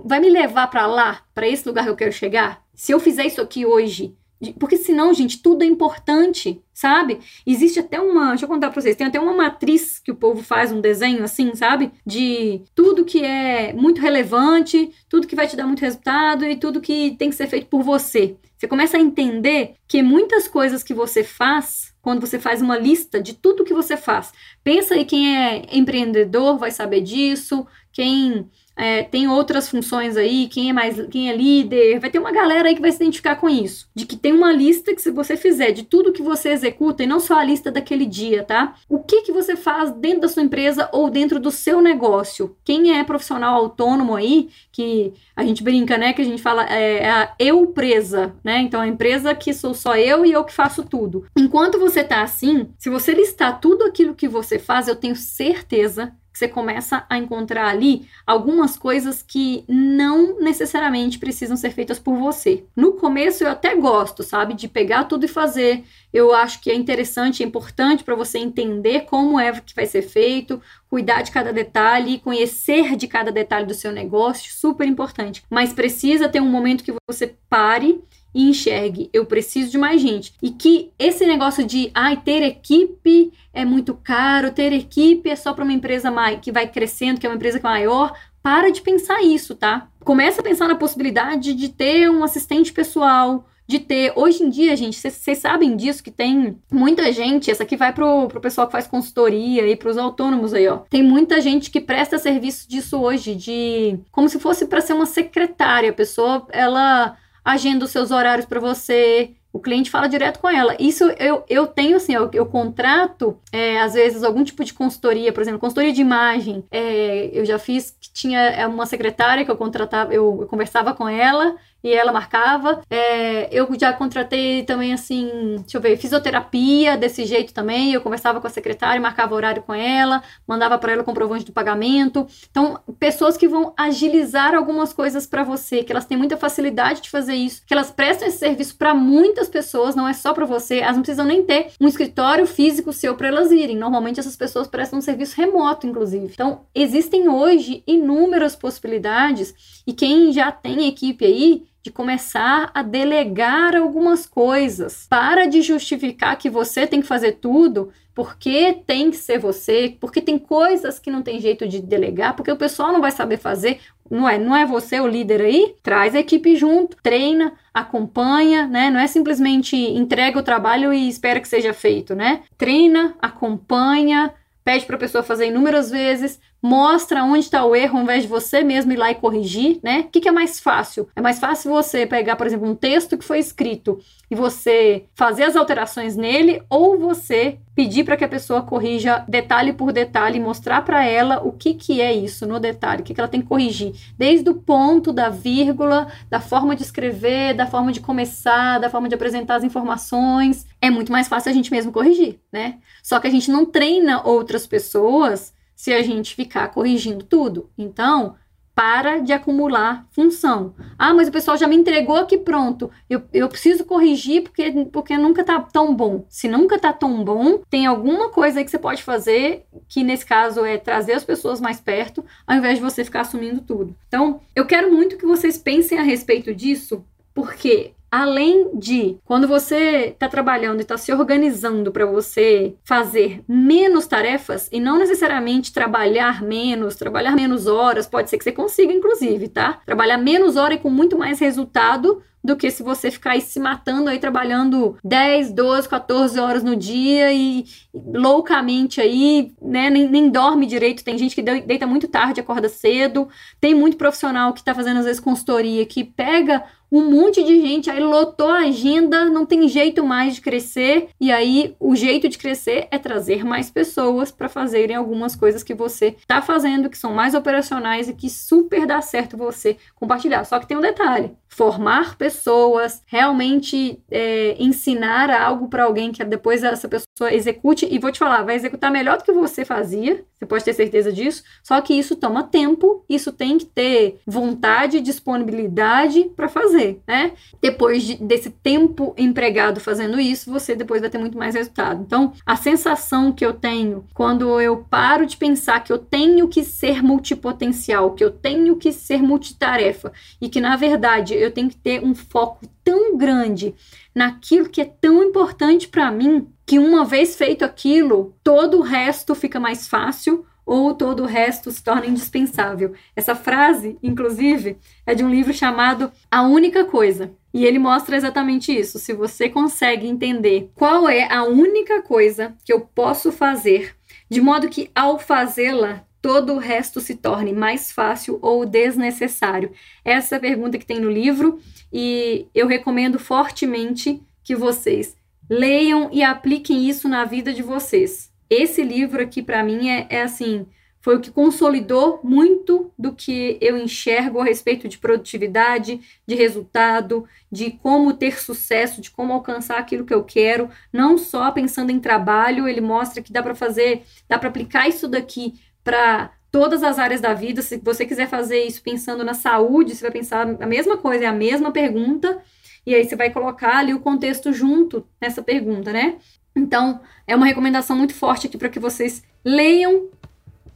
vai 0.05 0.21
me 0.21 0.31
levar 0.31 0.69
para 0.69 0.87
lá, 0.87 1.21
para 1.35 1.49
esse 1.49 1.67
lugar 1.67 1.85
que 1.85 1.91
eu 1.91 1.97
quero 1.97 2.13
chegar? 2.13 2.63
Se 2.75 2.93
eu 2.93 3.01
fizer 3.01 3.25
isso 3.27 3.41
aqui 3.41 3.67
hoje, 3.67 4.15
porque 4.59 4.77
senão, 4.77 5.14
gente, 5.14 5.42
tudo 5.42 5.62
é 5.62 5.66
importante, 5.66 6.62
sabe? 6.72 7.18
Existe 7.46 7.79
até 7.79 8.01
uma. 8.01 8.31
Deixa 8.31 8.44
eu 8.44 8.49
contar 8.49 8.70
pra 8.70 8.81
vocês. 8.81 8.94
Tem 8.94 9.07
até 9.07 9.18
uma 9.18 9.35
matriz 9.35 9.99
que 9.99 10.11
o 10.11 10.16
povo 10.16 10.42
faz, 10.42 10.70
um 10.70 10.81
desenho 10.81 11.25
assim, 11.25 11.55
sabe? 11.55 11.90
De 12.05 12.61
tudo 12.75 13.05
que 13.05 13.25
é 13.25 13.72
muito 13.72 14.01
relevante, 14.01 14.92
tudo 15.09 15.27
que 15.27 15.37
vai 15.37 15.46
te 15.46 15.57
dar 15.57 15.66
muito 15.66 15.81
resultado 15.81 16.44
e 16.44 16.57
tudo 16.57 16.81
que 16.81 17.16
tem 17.18 17.31
que 17.31 17.37
ser 17.37 17.46
feito 17.46 17.66
por 17.66 17.83
você. 17.83 18.37
Você 18.59 18.66
começa 18.66 18.96
a 18.96 19.01
entender 19.01 19.75
que 19.87 20.03
muitas 20.03 20.49
coisas 20.49 20.83
que 20.83 20.94
você 20.94 21.22
faz, 21.22 21.94
quando 22.01 22.20
você 22.20 22.38
faz 22.38 22.62
uma 22.62 22.79
lista 22.79 23.20
de 23.20 23.35
tudo 23.35 23.64
que 23.64 23.75
você 23.75 23.96
faz. 23.96 24.33
Pensa 24.62 24.94
aí 24.94 25.05
quem 25.05 25.37
é 25.37 25.66
empreendedor 25.72 26.59
vai 26.59 26.70
saber 26.70 27.01
disso, 27.01 27.66
quem 27.92 28.51
é, 28.77 29.03
tem 29.03 29.27
outras 29.27 29.69
funções 29.69 30.17
aí, 30.17 30.49
quem 30.49 30.69
é 30.69 30.73
mais, 30.73 31.01
quem 31.07 31.31
é 31.31 31.37
líder, 31.37 31.99
vai 31.99 32.11
ter 32.11 32.19
uma 32.19 32.31
galera 32.31 32.69
aí 32.69 32.75
que 32.75 32.81
vai 32.81 32.93
se 32.93 32.99
identificar 32.99 33.37
com 33.37 33.49
isso. 33.49 33.89
De 33.95 34.05
que 34.05 34.17
tem 34.17 34.33
uma 34.33 34.53
lista 34.53 34.95
que 34.95 35.01
se 35.01 35.11
você 35.11 35.37
fizer 35.37 35.71
de 35.73 35.83
tudo 35.83 36.12
que 36.12 36.23
você 36.23 36.51
executa, 36.51 37.03
e 37.03 37.07
não 37.07 37.19
só 37.19 37.39
a 37.39 37.45
lista 37.45 37.71
daquele 37.73 38.05
dia, 38.05 38.45
tá? 38.45 38.75
O 38.89 38.99
que 38.99 39.23
que 39.23 39.33
você 39.33 39.57
faz 39.57 39.91
dentro 39.93 40.21
da 40.21 40.29
sua 40.29 40.43
empresa 40.43 40.89
ou 40.93 41.09
dentro 41.09 41.41
do 41.41 41.51
seu 41.51 41.81
negócio? 41.81 42.55
Quem 42.62 42.99
é 42.99 43.03
profissional 43.03 43.55
autônomo 43.55 44.15
aí, 44.15 44.51
que 44.71 45.15
a 45.35 45.43
gente 45.43 45.62
brinca, 45.62 45.97
né, 45.97 46.12
que 46.12 46.21
a 46.21 46.25
gente 46.25 46.43
fala 46.43 46.67
é, 46.67 46.99
é 46.99 47.11
a 47.11 47.35
eu 47.39 47.67
presa, 47.69 48.35
né? 48.45 48.59
Então 48.61 48.81
a 48.81 48.89
empresa 48.89 49.35
que 49.35 49.55
sou 49.55 49.73
só 49.73 49.97
eu 49.97 50.27
e 50.27 50.33
eu 50.33 50.45
que 50.45 50.53
faço 50.53 50.83
tudo. 50.85 51.27
Enquanto 51.37 51.79
você 51.79 52.05
tá 52.05 52.23
assim, 52.23 52.69
se 52.79 52.91
você 52.91 53.15
listar 53.15 53.61
tudo 53.61 53.85
aquilo 53.85 54.15
que 54.15 54.29
você 54.29 54.59
faz, 54.59 54.89
eu 54.89 54.97
tenho 54.97 55.17
certeza 55.17 56.12
você 56.37 56.49
começa 56.49 57.07
a 57.09 57.16
encontrar 57.16 57.66
ali 57.68 58.09
algumas 58.27 58.77
coisas 58.77 59.22
que 59.22 59.64
não 59.66 60.38
necessariamente 60.38 61.18
precisam 61.18 61.57
ser 61.57 61.70
feitas 61.70 61.99
por 61.99 62.16
você. 62.16 62.64
No 62.77 62.92
começo 62.92 63.42
eu 63.42 63.49
até 63.49 63.75
gosto, 63.75 64.22
sabe, 64.22 64.55
de 64.55 64.68
pegar 64.68 65.05
tudo 65.05 65.25
e 65.25 65.29
fazer. 65.29 65.85
Eu 66.12 66.35
acho 66.35 66.61
que 66.61 66.70
é 66.70 66.75
interessante, 66.75 67.42
é 67.42 67.46
importante 67.46 68.05
para 68.05 68.14
você 68.14 68.38
entender 68.38 69.03
como 69.03 69.40
é 69.40 69.53
que 69.61 69.75
vai 69.75 69.87
ser 69.87 70.03
feito, 70.03 70.61
cuidar 70.90 71.22
de 71.22 71.31
cada 71.31 71.53
detalhe, 71.53 72.18
conhecer 72.18 72.96
de 72.96 73.09
cada 73.09 73.33
detalhe 73.33 73.66
do 73.66 73.75
seu 73.75 73.92
negócio, 73.92 74.53
super 74.53 74.87
importante. 74.87 75.42
Mas 75.51 75.72
precisa 75.72 76.29
ter 76.29 76.40
um 76.40 76.51
momento 76.51 76.85
que 76.85 76.94
você 77.09 77.35
pare 77.49 78.03
e 78.37 78.51
enxergue, 78.51 79.09
eu 79.14 79.25
preciso 79.25 79.70
de 79.70 79.79
mais 79.79 79.99
gente. 79.99 80.35
E 80.42 80.51
que 80.51 80.90
esse 80.99 81.25
negócio 81.25 81.64
de, 81.64 81.90
ai, 81.94 82.18
ter 82.18 82.42
equipe 82.42 83.33
é 83.51 83.64
muito 83.64 83.94
caro, 83.94 84.53
ter 84.53 84.75
equipe 84.75 85.31
é 85.31 85.35
só 85.35 85.55
para 85.55 85.64
uma 85.64 85.72
empresa 85.72 86.11
mais, 86.11 86.38
que 86.40 86.53
vai 86.53 86.68
crescendo, 86.68 87.18
que 87.18 87.27
é 87.27 87.31
uma 87.31 87.37
empresa 87.37 87.59
maior, 87.62 88.12
para 88.42 88.70
de 88.70 88.83
pensar 88.83 89.22
isso, 89.22 89.55
tá? 89.55 89.88
Começa 90.05 90.42
a 90.42 90.44
pensar 90.44 90.68
na 90.68 90.75
possibilidade 90.75 91.55
de 91.55 91.70
ter 91.70 92.11
um 92.11 92.22
assistente 92.22 92.75
pessoal, 92.75 93.46
de 93.66 93.79
ter. 93.79 94.12
Hoje 94.14 94.42
em 94.42 94.51
dia, 94.51 94.77
gente, 94.77 94.99
vocês 94.99 95.38
sabem 95.38 95.75
disso, 95.75 96.05
que 96.05 96.11
tem 96.11 96.59
muita 96.70 97.11
gente. 97.12 97.51
Essa 97.51 97.62
aqui 97.62 97.75
vai 97.75 97.94
pro, 97.94 98.29
pro 98.29 98.38
pessoal 98.38 98.66
que 98.66 98.72
faz 98.72 98.87
consultoria 98.87 99.66
e 99.66 99.75
pros 99.75 99.96
autônomos 99.96 100.53
aí, 100.53 100.68
ó. 100.68 100.81
Tem 100.90 101.03
muita 101.03 101.40
gente 101.40 101.70
que 101.70 101.81
presta 101.81 102.18
serviço 102.18 102.68
disso 102.68 103.01
hoje, 103.01 103.35
de. 103.35 103.99
como 104.12 104.29
se 104.29 104.38
fosse 104.38 104.66
para 104.66 104.83
ser 104.83 104.92
uma 104.92 105.07
secretária. 105.07 105.88
A 105.88 105.94
pessoa, 105.94 106.46
ela 106.53 107.16
agenda 107.53 107.85
os 107.85 107.91
seus 107.91 108.11
horários 108.11 108.47
para 108.47 108.61
você. 108.61 109.31
O 109.53 109.61
cliente 109.61 109.91
fala 109.91 110.07
direto 110.07 110.39
com 110.39 110.51
ela. 110.51 110.77
Isso 110.79 111.05
eu, 111.19 111.43
eu 111.49 111.67
tenho, 111.67 111.97
assim, 111.97 112.13
eu, 112.13 112.29
eu 112.33 112.45
contrato, 112.45 113.39
é, 113.51 113.81
às 113.81 113.95
vezes, 113.95 114.23
algum 114.23 114.45
tipo 114.45 114.63
de 114.63 114.75
consultoria, 114.75 115.33
por 115.33 115.41
exemplo, 115.41 115.59
consultoria 115.59 115.93
de 115.93 116.01
imagem. 116.03 116.63
É, 116.71 117.31
eu 117.33 117.45
já 117.47 117.59
fiz 117.59 117.97
que 117.99 118.13
tinha 118.13 118.39
é, 118.39 118.67
uma 118.67 118.85
secretária 118.85 119.45
que 119.47 119.51
eu 119.51 119.57
contratava, 119.57 120.13
eu, 120.13 120.39
eu 120.43 120.47
conversava 120.47 120.93
com 120.93 121.09
ela 121.09 121.57
e 121.87 121.94
ela 121.94 122.11
marcava. 122.11 122.83
É, 122.90 123.49
eu 123.57 123.68
já 123.79 123.92
contratei 123.92 124.64
também, 124.64 124.92
assim, 124.92 125.57
deixa 125.61 125.77
eu 125.77 125.81
ver, 125.81 125.96
fisioterapia 125.96 126.96
desse 126.96 127.25
jeito 127.25 127.55
também. 127.55 127.92
Eu 127.92 128.01
conversava 128.01 128.40
com 128.40 128.46
a 128.49 128.51
secretária, 128.51 129.01
marcava 129.01 129.37
horário 129.37 129.62
com 129.62 129.72
ela, 129.72 130.20
mandava 130.49 130.77
para 130.79 130.92
ela 130.92 131.05
comprovante 131.05 131.44
do 131.44 131.53
pagamento. 131.53 132.27
Então, 132.51 132.81
pessoas 132.99 133.37
que 133.37 133.46
vão 133.46 133.72
agilizar 133.77 134.53
algumas 134.53 134.92
coisas 134.92 135.29
para 135.29 135.44
você, 135.44 135.85
que 135.85 135.92
elas 135.92 136.05
têm 136.05 136.18
muita 136.18 136.37
facilidade 136.37 137.03
de 137.03 137.11
fazer 137.11 137.35
isso, 137.35 137.62
que 137.64 137.72
elas 137.72 137.92
prestam 137.92 138.27
esse 138.27 138.38
serviço 138.38 138.77
para 138.77 138.92
muitas 138.92 139.49
pessoas, 139.49 139.94
não 139.94 140.09
é 140.09 140.12
só 140.12 140.33
para 140.33 140.44
você. 140.44 140.79
Elas 140.79 140.96
não 140.96 141.03
precisam 141.03 141.25
nem 141.25 141.44
ter 141.44 141.68
um 141.81 141.87
escritório 141.87 142.49
físico 142.49 142.92
seu 142.92 143.14
para 143.14 143.29
elas 143.29 143.53
irem. 143.53 143.77
Normalmente, 143.77 144.18
essas 144.18 144.37
pessoas 144.37 144.66
prestam 144.66 144.99
um 144.99 145.03
serviço 145.03 145.37
remoto, 145.37 145.87
inclusive. 145.87 146.31
Então, 146.33 146.62
existem 146.75 147.29
hoje 147.29 147.85
inúmeras 147.87 148.57
possibilidades 148.57 149.55
e 149.87 149.92
quem 149.92 150.33
já 150.33 150.51
tem 150.51 150.88
equipe 150.88 151.25
aí 151.25 151.76
de 151.87 151.92
começar 151.92 152.68
a 152.75 152.83
delegar 152.83 153.77
algumas 153.77 154.27
coisas. 154.27 155.07
Para 155.09 155.46
de 155.46 155.62
justificar 155.62 156.37
que 156.37 156.51
você 156.51 156.85
tem 156.85 157.01
que 157.01 157.07
fazer 157.07 157.35
tudo, 157.35 157.92
porque 158.12 158.83
tem 158.85 159.09
que 159.09 159.16
ser 159.16 159.38
você, 159.38 159.96
porque 160.01 160.20
tem 160.20 160.37
coisas 160.37 160.99
que 160.99 161.12
não 161.12 161.22
tem 161.22 161.40
jeito 161.40 161.68
de 161.68 161.81
delegar, 161.81 162.35
porque 162.35 162.51
o 162.51 162.57
pessoal 162.57 162.92
não 162.92 163.01
vai 163.01 163.12
saber 163.12 163.37
fazer. 163.37 163.79
Não 164.11 164.29
é, 164.29 164.37
não 164.37 164.57
é 164.57 164.66
você 164.66 164.99
o 164.99 165.07
líder 165.07 165.42
aí? 165.42 165.77
Traz 165.81 166.16
a 166.16 166.18
equipe 166.18 166.57
junto, 166.57 166.96
treina, 167.01 167.53
acompanha, 167.72 168.66
né? 168.66 168.90
Não 168.90 168.99
é 168.99 169.07
simplesmente 169.07 169.77
entrega 169.77 170.40
o 170.40 170.42
trabalho 170.42 170.92
e 170.92 171.09
espera 171.09 171.40
que 171.40 171.46
seja 171.46 171.72
feito, 171.72 172.16
né? 172.16 172.42
Treina, 172.59 173.14
acompanha, 173.22 174.35
pede 174.67 174.85
para 174.85 174.97
a 174.97 174.99
pessoa 174.99 175.23
fazer 175.23 175.47
inúmeras 175.47 175.93
vezes, 175.93 176.41
mostra 176.61 177.23
onde 177.23 177.39
está 177.39 177.65
o 177.65 177.77
erro 177.77 177.99
ao 177.99 178.03
invés 178.03 178.23
de 178.23 178.29
você 178.29 178.65
mesmo 178.65 178.93
ir 178.93 178.97
lá 178.97 179.13
e 179.13 179.15
corrigir, 179.15 179.79
né? 179.81 180.01
O 180.01 180.11
que, 180.11 180.21
que, 180.21 180.29
é 180.29 180.33
mais 180.33 180.59
fácil? 180.59 181.09
É 181.15 181.21
mais 181.21 181.39
fácil 181.39 181.71
você 181.71 182.05
pegar, 182.05 182.35
por 182.35 182.49
exemplo, 182.49 182.69
um 182.69 182.75
texto 182.75 183.17
que 183.17 183.25
foi 183.25 183.39
escrito 183.39 184.01
e 184.29 184.35
você 184.35 185.05
fazer 185.15 185.45
as 185.45 185.55
alterações 185.55 186.17
nele 186.17 186.61
ou 186.69 186.99
você 186.99 187.59
pedir 187.77 188.03
para 188.03 188.17
que 188.17 188.25
a 188.25 188.29
pessoa 188.29 188.63
corrija 188.63 189.25
detalhe 189.29 189.73
por 189.73 189.93
detalhe 189.93 190.41
mostrar 190.41 190.83
para 190.83 191.05
ela 191.05 191.41
o 191.45 191.53
que, 191.53 191.75
que 191.75 192.01
é 192.01 192.13
isso 192.13 192.45
no 192.47 192.59
detalhe, 192.59 193.03
o 193.03 193.05
que, 193.05 193.15
que 193.15 193.21
ela 193.21 193.29
tem 193.29 193.43
que 193.43 193.47
corrigir, 193.47 193.93
desde 194.19 194.49
o 194.49 194.55
ponto, 194.55 195.13
da 195.13 195.29
vírgula, 195.29 196.09
da 196.29 196.41
forma 196.41 196.75
de 196.75 196.83
escrever, 196.83 197.55
da 197.55 197.67
forma 197.67 197.93
de 197.93 198.01
começar, 198.01 198.81
da 198.81 198.91
forma 198.91 199.09
de 199.09 199.15
apresentar 199.15 199.57
as 199.57 199.63
informações. 199.63 200.67
É 200.87 200.90
muito 200.90 201.11
mais 201.11 201.27
fácil 201.27 201.51
a 201.51 201.53
gente 201.53 201.72
mesmo 201.72 201.90
corrigir, 201.90 202.38
né? 202.53 202.79
Só 203.03 203.18
que 203.18 203.27
a 203.27 203.31
gente 203.31 203.51
não 203.51 203.66
treina 203.66 204.22
outras 204.25 204.68
pessoas 204.68 205.53
se 205.75 205.92
a 205.92 206.01
gente 206.01 206.37
ficar 206.37 206.68
corrigindo 206.68 207.25
tudo. 207.25 207.68
Então, 207.77 208.37
para 208.72 209.18
de 209.18 209.33
acumular 209.33 210.07
função. 210.12 210.77
Ah, 210.96 211.12
mas 211.12 211.27
o 211.27 211.33
pessoal 211.33 211.57
já 211.57 211.66
me 211.66 211.75
entregou 211.75 212.18
aqui 212.18 212.38
pronto. 212.38 212.88
Eu, 213.11 213.20
eu 213.33 213.49
preciso 213.49 213.85
corrigir 213.85 214.44
porque, 214.44 214.70
porque 214.92 215.18
nunca 215.18 215.42
tá 215.42 215.59
tão 215.61 215.92
bom. 215.92 216.25
Se 216.29 216.46
nunca 216.46 216.79
tá 216.79 216.92
tão 216.92 217.25
bom, 217.25 217.59
tem 217.68 217.85
alguma 217.87 218.29
coisa 218.29 218.61
aí 218.61 218.64
que 218.64 218.70
você 218.70 218.79
pode 218.79 219.03
fazer, 219.03 219.66
que 219.88 220.05
nesse 220.05 220.25
caso 220.25 220.64
é 220.64 220.79
trazer 220.79 221.14
as 221.14 221.25
pessoas 221.25 221.61
mais 221.61 221.81
perto, 221.81 222.25
ao 222.46 222.59
invés 222.59 222.77
de 222.77 222.85
você 222.85 223.03
ficar 223.03 223.22
assumindo 223.22 223.61
tudo. 223.61 223.96
Então, 224.07 224.40
eu 224.55 224.64
quero 224.64 224.92
muito 224.92 225.16
que 225.16 225.27
vocês 225.27 225.59
pensem 225.59 225.99
a 225.99 226.03
respeito 226.03 226.55
disso, 226.55 227.05
porque 227.35 227.96
Além 228.19 228.71
de, 228.73 229.19
quando 229.27 229.47
você 229.47 230.07
está 230.07 230.27
trabalhando 230.27 230.79
e 230.79 230.81
está 230.81 230.97
se 230.97 231.13
organizando 231.13 231.93
para 231.93 232.07
você 232.07 232.75
fazer 232.83 233.45
menos 233.47 234.07
tarefas 234.07 234.71
e 234.73 234.81
não 234.81 234.99
necessariamente 234.99 235.71
trabalhar 235.71 236.43
menos, 236.43 236.97
trabalhar 236.97 237.37
menos 237.37 237.67
horas, 237.67 238.07
pode 238.07 238.31
ser 238.31 238.39
que 238.39 238.45
você 238.45 238.53
consiga, 238.53 238.91
inclusive, 238.91 239.49
tá? 239.49 239.81
Trabalhar 239.85 240.17
menos 240.17 240.57
horas 240.57 240.79
e 240.79 240.81
com 240.81 240.89
muito 240.89 241.19
mais 241.19 241.39
resultado 241.41 242.23
do 242.43 242.57
que 242.57 242.71
se 242.71 242.83
você 242.83 243.11
ficar 243.11 243.39
se 243.41 243.61
matando 243.61 244.09
aí 244.09 244.19
trabalhando 244.19 244.97
10, 245.05 245.53
12, 245.53 245.87
14 245.87 246.39
horas 246.39 246.63
no 246.63 246.75
dia 246.75 247.35
e 247.35 247.67
loucamente 247.93 249.01
aí, 249.01 249.53
né, 249.61 249.91
nem, 249.91 250.09
nem 250.09 250.31
dorme 250.31 250.65
direito. 250.65 251.05
Tem 251.05 251.19
gente 251.19 251.35
que 251.35 251.43
deita 251.43 251.87
muito 251.87 252.09
tarde, 252.09 252.41
acorda 252.41 252.69
cedo. 252.69 253.29
Tem 253.61 253.75
muito 253.75 253.99
profissional 253.99 254.55
que 254.55 254.65
tá 254.65 254.75
fazendo 254.75 255.01
às 255.01 255.05
vezes 255.05 255.21
consultoria 255.21 255.85
que 255.85 256.05
pega 256.05 256.65
um 256.90 257.11
monte 257.11 257.42
de 257.42 257.61
gente, 257.61 257.90
aí 257.90 258.01
lotou 258.01 258.49
a 258.49 258.61
agenda, 258.61 259.25
não 259.27 259.44
tem 259.44 259.68
jeito 259.68 260.05
mais 260.05 260.35
de 260.37 260.40
crescer, 260.40 261.09
e 261.20 261.33
aí 261.33 261.75
o 261.81 261.94
jeito 261.96 262.29
de 262.29 262.38
crescer 262.38 262.88
é 262.90 262.99
trazer 262.99 263.44
mais 263.44 263.70
pessoas 263.70 264.31
para 264.31 264.49
fazerem 264.49 264.96
algumas 264.96 265.35
coisas 265.35 265.62
que 265.62 265.75
você 265.75 266.16
está 266.18 266.40
fazendo, 266.40 266.90
que 266.90 266.99
são 266.99 267.12
mais 267.12 267.35
operacionais 267.35 268.09
e 268.09 268.14
que 268.14 268.29
super 268.31 268.87
dá 268.87 269.01
certo 269.01 269.37
você 269.37 269.77
compartilhar. 269.94 270.44
Só 270.44 270.59
que 270.59 270.66
tem 270.66 270.77
um 270.77 270.81
detalhe: 270.81 271.33
formar 271.49 272.16
pessoas, 272.16 273.03
realmente 273.07 274.03
é, 274.11 274.57
ensinar 274.59 275.31
algo 275.31 275.68
para 275.68 275.85
alguém 275.85 276.12
que 276.12 276.22
depois 276.25 276.62
essa 276.62 276.88
pessoa 276.88 277.33
execute, 277.33 277.87
e 277.90 277.99
vou 277.99 278.12
te 278.12 278.18
falar, 278.18 278.42
vai 278.42 278.57
executar 278.57 278.90
melhor 278.90 279.18
do 279.18 279.25
que 279.25 279.33
você 279.33 279.64
fazia, 279.64 280.25
você 280.35 280.44
pode 280.46 280.64
ter 280.64 280.75
certeza 280.75 281.12
disso, 281.12 281.42
só 281.62 281.81
que 281.81 281.94
isso 281.94 282.14
toma 282.16 282.42
tempo, 282.42 283.05
isso 283.09 283.33
tem 283.33 283.57
que 283.57 283.64
ter 283.64 284.20
vontade 284.27 285.01
disponibilidade 285.01 286.31
para 286.37 286.49
fazer, 286.49 286.76
né? 287.07 287.33
Depois 287.61 288.03
de, 288.03 288.17
desse 288.17 288.51
tempo 288.51 289.15
empregado 289.17 289.81
fazendo 289.81 290.21
isso, 290.21 290.51
você 290.51 290.75
depois 290.75 291.01
vai 291.01 291.11
ter 291.11 291.19
muito 291.19 291.37
mais 291.37 291.55
resultado. 291.55 292.03
Então, 292.03 292.33
a 292.45 292.57
sensação 292.57 293.33
que 293.33 293.45
eu 293.45 293.53
tenho 293.53 294.05
quando 294.15 294.61
eu 294.61 294.79
paro 294.79 295.27
de 295.27 295.37
pensar 295.37 295.83
que 295.83 295.93
eu 295.93 295.99
tenho 295.99 296.49
que 296.49 296.62
ser 296.62 297.03
multipotencial, 297.03 298.15
que 298.15 298.25
eu 298.25 298.31
tenho 298.31 298.77
que 298.77 298.93
ser 298.93 299.23
multitarefa 299.23 300.12
e 300.41 300.49
que 300.49 300.61
na 300.61 300.77
verdade 300.77 301.35
eu 301.35 301.51
tenho 301.51 301.69
que 301.69 301.77
ter 301.77 302.03
um 302.03 302.15
foco 302.15 302.67
tão 302.85 303.17
grande 303.17 303.75
naquilo 304.15 304.69
que 304.69 304.81
é 304.81 304.85
tão 304.85 305.23
importante 305.23 305.89
para 305.89 306.11
mim 306.11 306.47
que 306.67 306.79
uma 306.81 307.05
vez 307.05 307.37
feito 307.37 307.65
aquilo, 307.65 308.35
todo 308.43 308.79
o 308.79 308.83
resto 308.83 309.35
fica 309.37 309.61
mais 309.61 309.87
fácil 309.87 310.45
ou 310.67 310.93
todo 310.93 311.23
o 311.23 311.27
resto 311.27 311.71
se 311.71 311.81
torna 311.81 312.07
indispensável. 312.07 312.93
Essa 313.15 313.37
frase, 313.37 313.97
inclusive, 314.03 314.77
é 315.07 315.15
de 315.15 315.25
um 315.25 315.31
livro 315.31 315.55
chamado 315.55 316.11
A 316.29 316.43
Única 316.43 316.85
Coisa. 316.85 317.31
E 317.55 317.65
ele 317.65 317.79
mostra 317.79 318.17
exatamente 318.17 318.77
isso. 318.77 318.99
Se 318.99 319.13
você 319.13 319.49
consegue 319.49 320.09
entender 320.09 320.73
qual 320.75 321.09
é 321.09 321.33
a 321.33 321.45
única 321.45 322.03
coisa 322.03 322.55
que 322.65 322.73
eu 322.73 322.81
posso 322.81 323.31
fazer, 323.31 323.95
de 324.29 324.41
modo 324.41 324.69
que 324.69 324.91
ao 324.93 325.21
fazê-la 325.21 326.05
todo 326.21 326.55
o 326.55 326.59
resto 326.59 327.01
se 327.01 327.15
torne 327.15 327.53
mais 327.53 327.93
fácil 327.93 328.41
ou 328.43 328.67
desnecessário? 328.67 329.71
Essa 330.05 330.35
é 330.35 330.39
a 330.39 330.41
pergunta 330.41 330.77
que 330.77 330.85
tem 330.85 330.99
no 330.99 331.09
livro 331.09 331.61
e 331.93 332.49
eu 332.53 332.67
recomendo 332.67 333.21
fortemente 333.21 334.21
que 334.43 334.57
vocês 334.57 335.17
leiam 335.49 336.11
e 336.13 336.23
apliquem 336.23 336.89
isso 336.89 337.09
na 337.09 337.25
vida 337.25 337.53
de 337.53 337.63
vocês. 337.63 338.33
Esse 338.49 338.83
livro 338.83 339.23
aqui, 339.23 339.43
para 339.43 339.63
mim, 339.63 339.89
é, 339.89 340.07
é 340.09 340.23
assim 340.23 340.67
foi 341.07 341.15
o 341.15 341.21
que 341.21 341.31
consolidou 341.31 342.19
muito 342.25 342.93
do 342.99 343.13
que 343.13 343.57
eu 343.61 343.79
enxergo 343.79 344.41
a 344.41 344.45
respeito 344.45 344.89
de 344.89 344.99
produtividade, 344.99 346.01
de 346.27 346.35
resultado, 346.35 347.25
de 347.49 347.71
como 347.71 348.13
ter 348.13 348.41
sucesso, 348.41 349.01
de 349.01 349.13
como 349.13 349.33
alcançar 349.33 349.79
aquilo 349.79 350.05
que 350.05 350.13
eu 350.13 350.25
quero, 350.25 350.69
não 350.93 351.17
só 351.17 351.53
pensando 351.53 351.93
em 351.93 352.01
trabalho, 352.01 352.67
ele 352.67 352.81
mostra 352.81 353.23
que 353.23 353.33
dá 353.33 353.41
para 353.41 353.55
fazer, 353.55 354.03
dá 354.29 354.37
para 354.37 354.49
aplicar 354.49 354.89
isso 354.89 355.07
daqui 355.07 355.55
para 355.85 356.33
todas 356.51 356.83
as 356.83 356.99
áreas 356.99 357.21
da 357.21 357.33
vida. 357.35 357.63
Se 357.63 357.77
você 357.77 358.05
quiser 358.05 358.27
fazer 358.27 358.65
isso 358.65 358.83
pensando 358.83 359.23
na 359.23 359.35
saúde, 359.35 359.95
você 359.95 360.03
vai 360.03 360.11
pensar 360.11 360.45
a 360.61 360.67
mesma 360.67 360.97
coisa, 360.97 361.23
é 361.23 361.29
a 361.29 361.33
mesma 361.33 361.71
pergunta, 361.71 362.43
e 362.87 362.94
aí 362.94 363.05
você 363.05 363.16
vai 363.16 363.31
colocar 363.31 363.79
ali 363.79 363.92
o 363.92 364.01
contexto 364.01 364.53
junto 364.53 365.05
nessa 365.20 365.42
pergunta, 365.42 365.92
né? 365.92 366.16
Então, 366.55 367.01
é 367.27 367.35
uma 367.35 367.46
recomendação 367.46 367.96
muito 367.96 368.14
forte 368.14 368.46
aqui 368.46 368.57
para 368.57 368.68
que 368.68 368.79
vocês 368.79 369.22
leiam 369.44 370.09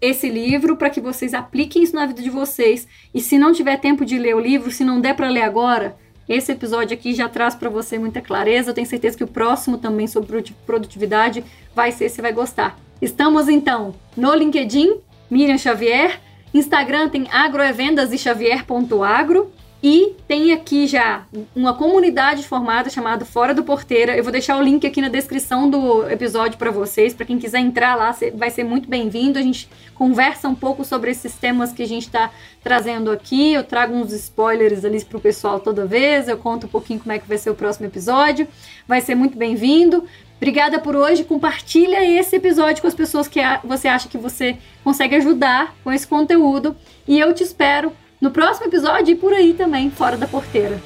esse 0.00 0.28
livro 0.28 0.76
para 0.76 0.90
que 0.90 1.00
vocês 1.00 1.34
apliquem 1.34 1.82
isso 1.82 1.94
na 1.94 2.06
vida 2.06 2.22
de 2.22 2.30
vocês. 2.30 2.88
E 3.14 3.20
se 3.20 3.38
não 3.38 3.52
tiver 3.52 3.76
tempo 3.78 4.04
de 4.04 4.18
ler 4.18 4.34
o 4.34 4.40
livro, 4.40 4.70
se 4.70 4.82
não 4.82 5.00
der 5.00 5.14
para 5.14 5.28
ler 5.28 5.42
agora, 5.42 5.96
esse 6.28 6.52
episódio 6.52 6.94
aqui 6.94 7.12
já 7.12 7.28
traz 7.28 7.54
para 7.54 7.68
você 7.68 7.98
muita 7.98 8.20
clareza. 8.20 8.70
Eu 8.70 8.74
tenho 8.74 8.86
certeza 8.86 9.16
que 9.16 9.24
o 9.24 9.28
próximo 9.28 9.78
também 9.78 10.06
sobre 10.06 10.42
produtividade 10.64 11.44
vai 11.74 11.92
ser, 11.92 12.08
você 12.08 12.22
vai 12.22 12.32
gostar. 12.32 12.78
Estamos 13.02 13.48
então 13.48 13.94
no 14.16 14.34
LinkedIn, 14.34 15.00
Miriam 15.30 15.58
Xavier, 15.58 16.20
Instagram 16.52 17.08
tem 17.08 17.28
agroevendas 17.30 18.12
e 18.12 18.18
xavier.agro. 18.18 19.52
E 19.82 20.14
tem 20.28 20.52
aqui 20.52 20.86
já 20.86 21.24
uma 21.56 21.72
comunidade 21.72 22.46
formada 22.46 22.90
chamada 22.90 23.24
Fora 23.24 23.54
do 23.54 23.64
Porteira. 23.64 24.14
Eu 24.14 24.22
vou 24.22 24.30
deixar 24.30 24.58
o 24.58 24.62
link 24.62 24.86
aqui 24.86 25.00
na 25.00 25.08
descrição 25.08 25.70
do 25.70 26.06
episódio 26.10 26.58
para 26.58 26.70
vocês, 26.70 27.14
para 27.14 27.24
quem 27.24 27.38
quiser 27.38 27.60
entrar 27.60 27.94
lá, 27.94 28.14
vai 28.34 28.50
ser 28.50 28.62
muito 28.62 28.88
bem-vindo. 28.88 29.38
A 29.38 29.42
gente 29.42 29.70
conversa 29.94 30.48
um 30.48 30.54
pouco 30.54 30.84
sobre 30.84 31.10
esses 31.10 31.34
temas 31.34 31.72
que 31.72 31.82
a 31.82 31.88
gente 31.88 32.06
está 32.06 32.30
trazendo 32.62 33.10
aqui. 33.10 33.54
Eu 33.54 33.64
trago 33.64 33.94
uns 33.94 34.12
spoilers 34.12 34.84
ali 34.84 35.02
para 35.02 35.16
o 35.16 35.20
pessoal 35.20 35.58
toda 35.58 35.86
vez. 35.86 36.28
Eu 36.28 36.36
conto 36.36 36.66
um 36.66 36.70
pouquinho 36.70 37.00
como 37.00 37.12
é 37.12 37.18
que 37.18 37.26
vai 37.26 37.38
ser 37.38 37.48
o 37.48 37.54
próximo 37.54 37.86
episódio. 37.86 38.46
Vai 38.86 39.00
ser 39.00 39.14
muito 39.14 39.38
bem-vindo. 39.38 40.04
Obrigada 40.36 40.78
por 40.78 40.94
hoje. 40.94 41.24
Compartilha 41.24 42.04
esse 42.04 42.36
episódio 42.36 42.82
com 42.82 42.88
as 42.88 42.94
pessoas 42.94 43.28
que 43.28 43.40
você 43.64 43.88
acha 43.88 44.08
que 44.08 44.18
você 44.18 44.58
consegue 44.84 45.16
ajudar 45.16 45.74
com 45.82 45.90
esse 45.90 46.06
conteúdo. 46.06 46.76
E 47.08 47.18
eu 47.18 47.32
te 47.32 47.42
espero 47.42 47.92
no 48.20 48.30
próximo 48.30 48.66
episódio 48.66 49.12
e 49.12 49.16
por 49.16 49.33
aí 49.33 49.54
também, 49.54 49.90
fora 49.90 50.16
da 50.16 50.26
porteira. 50.26 50.80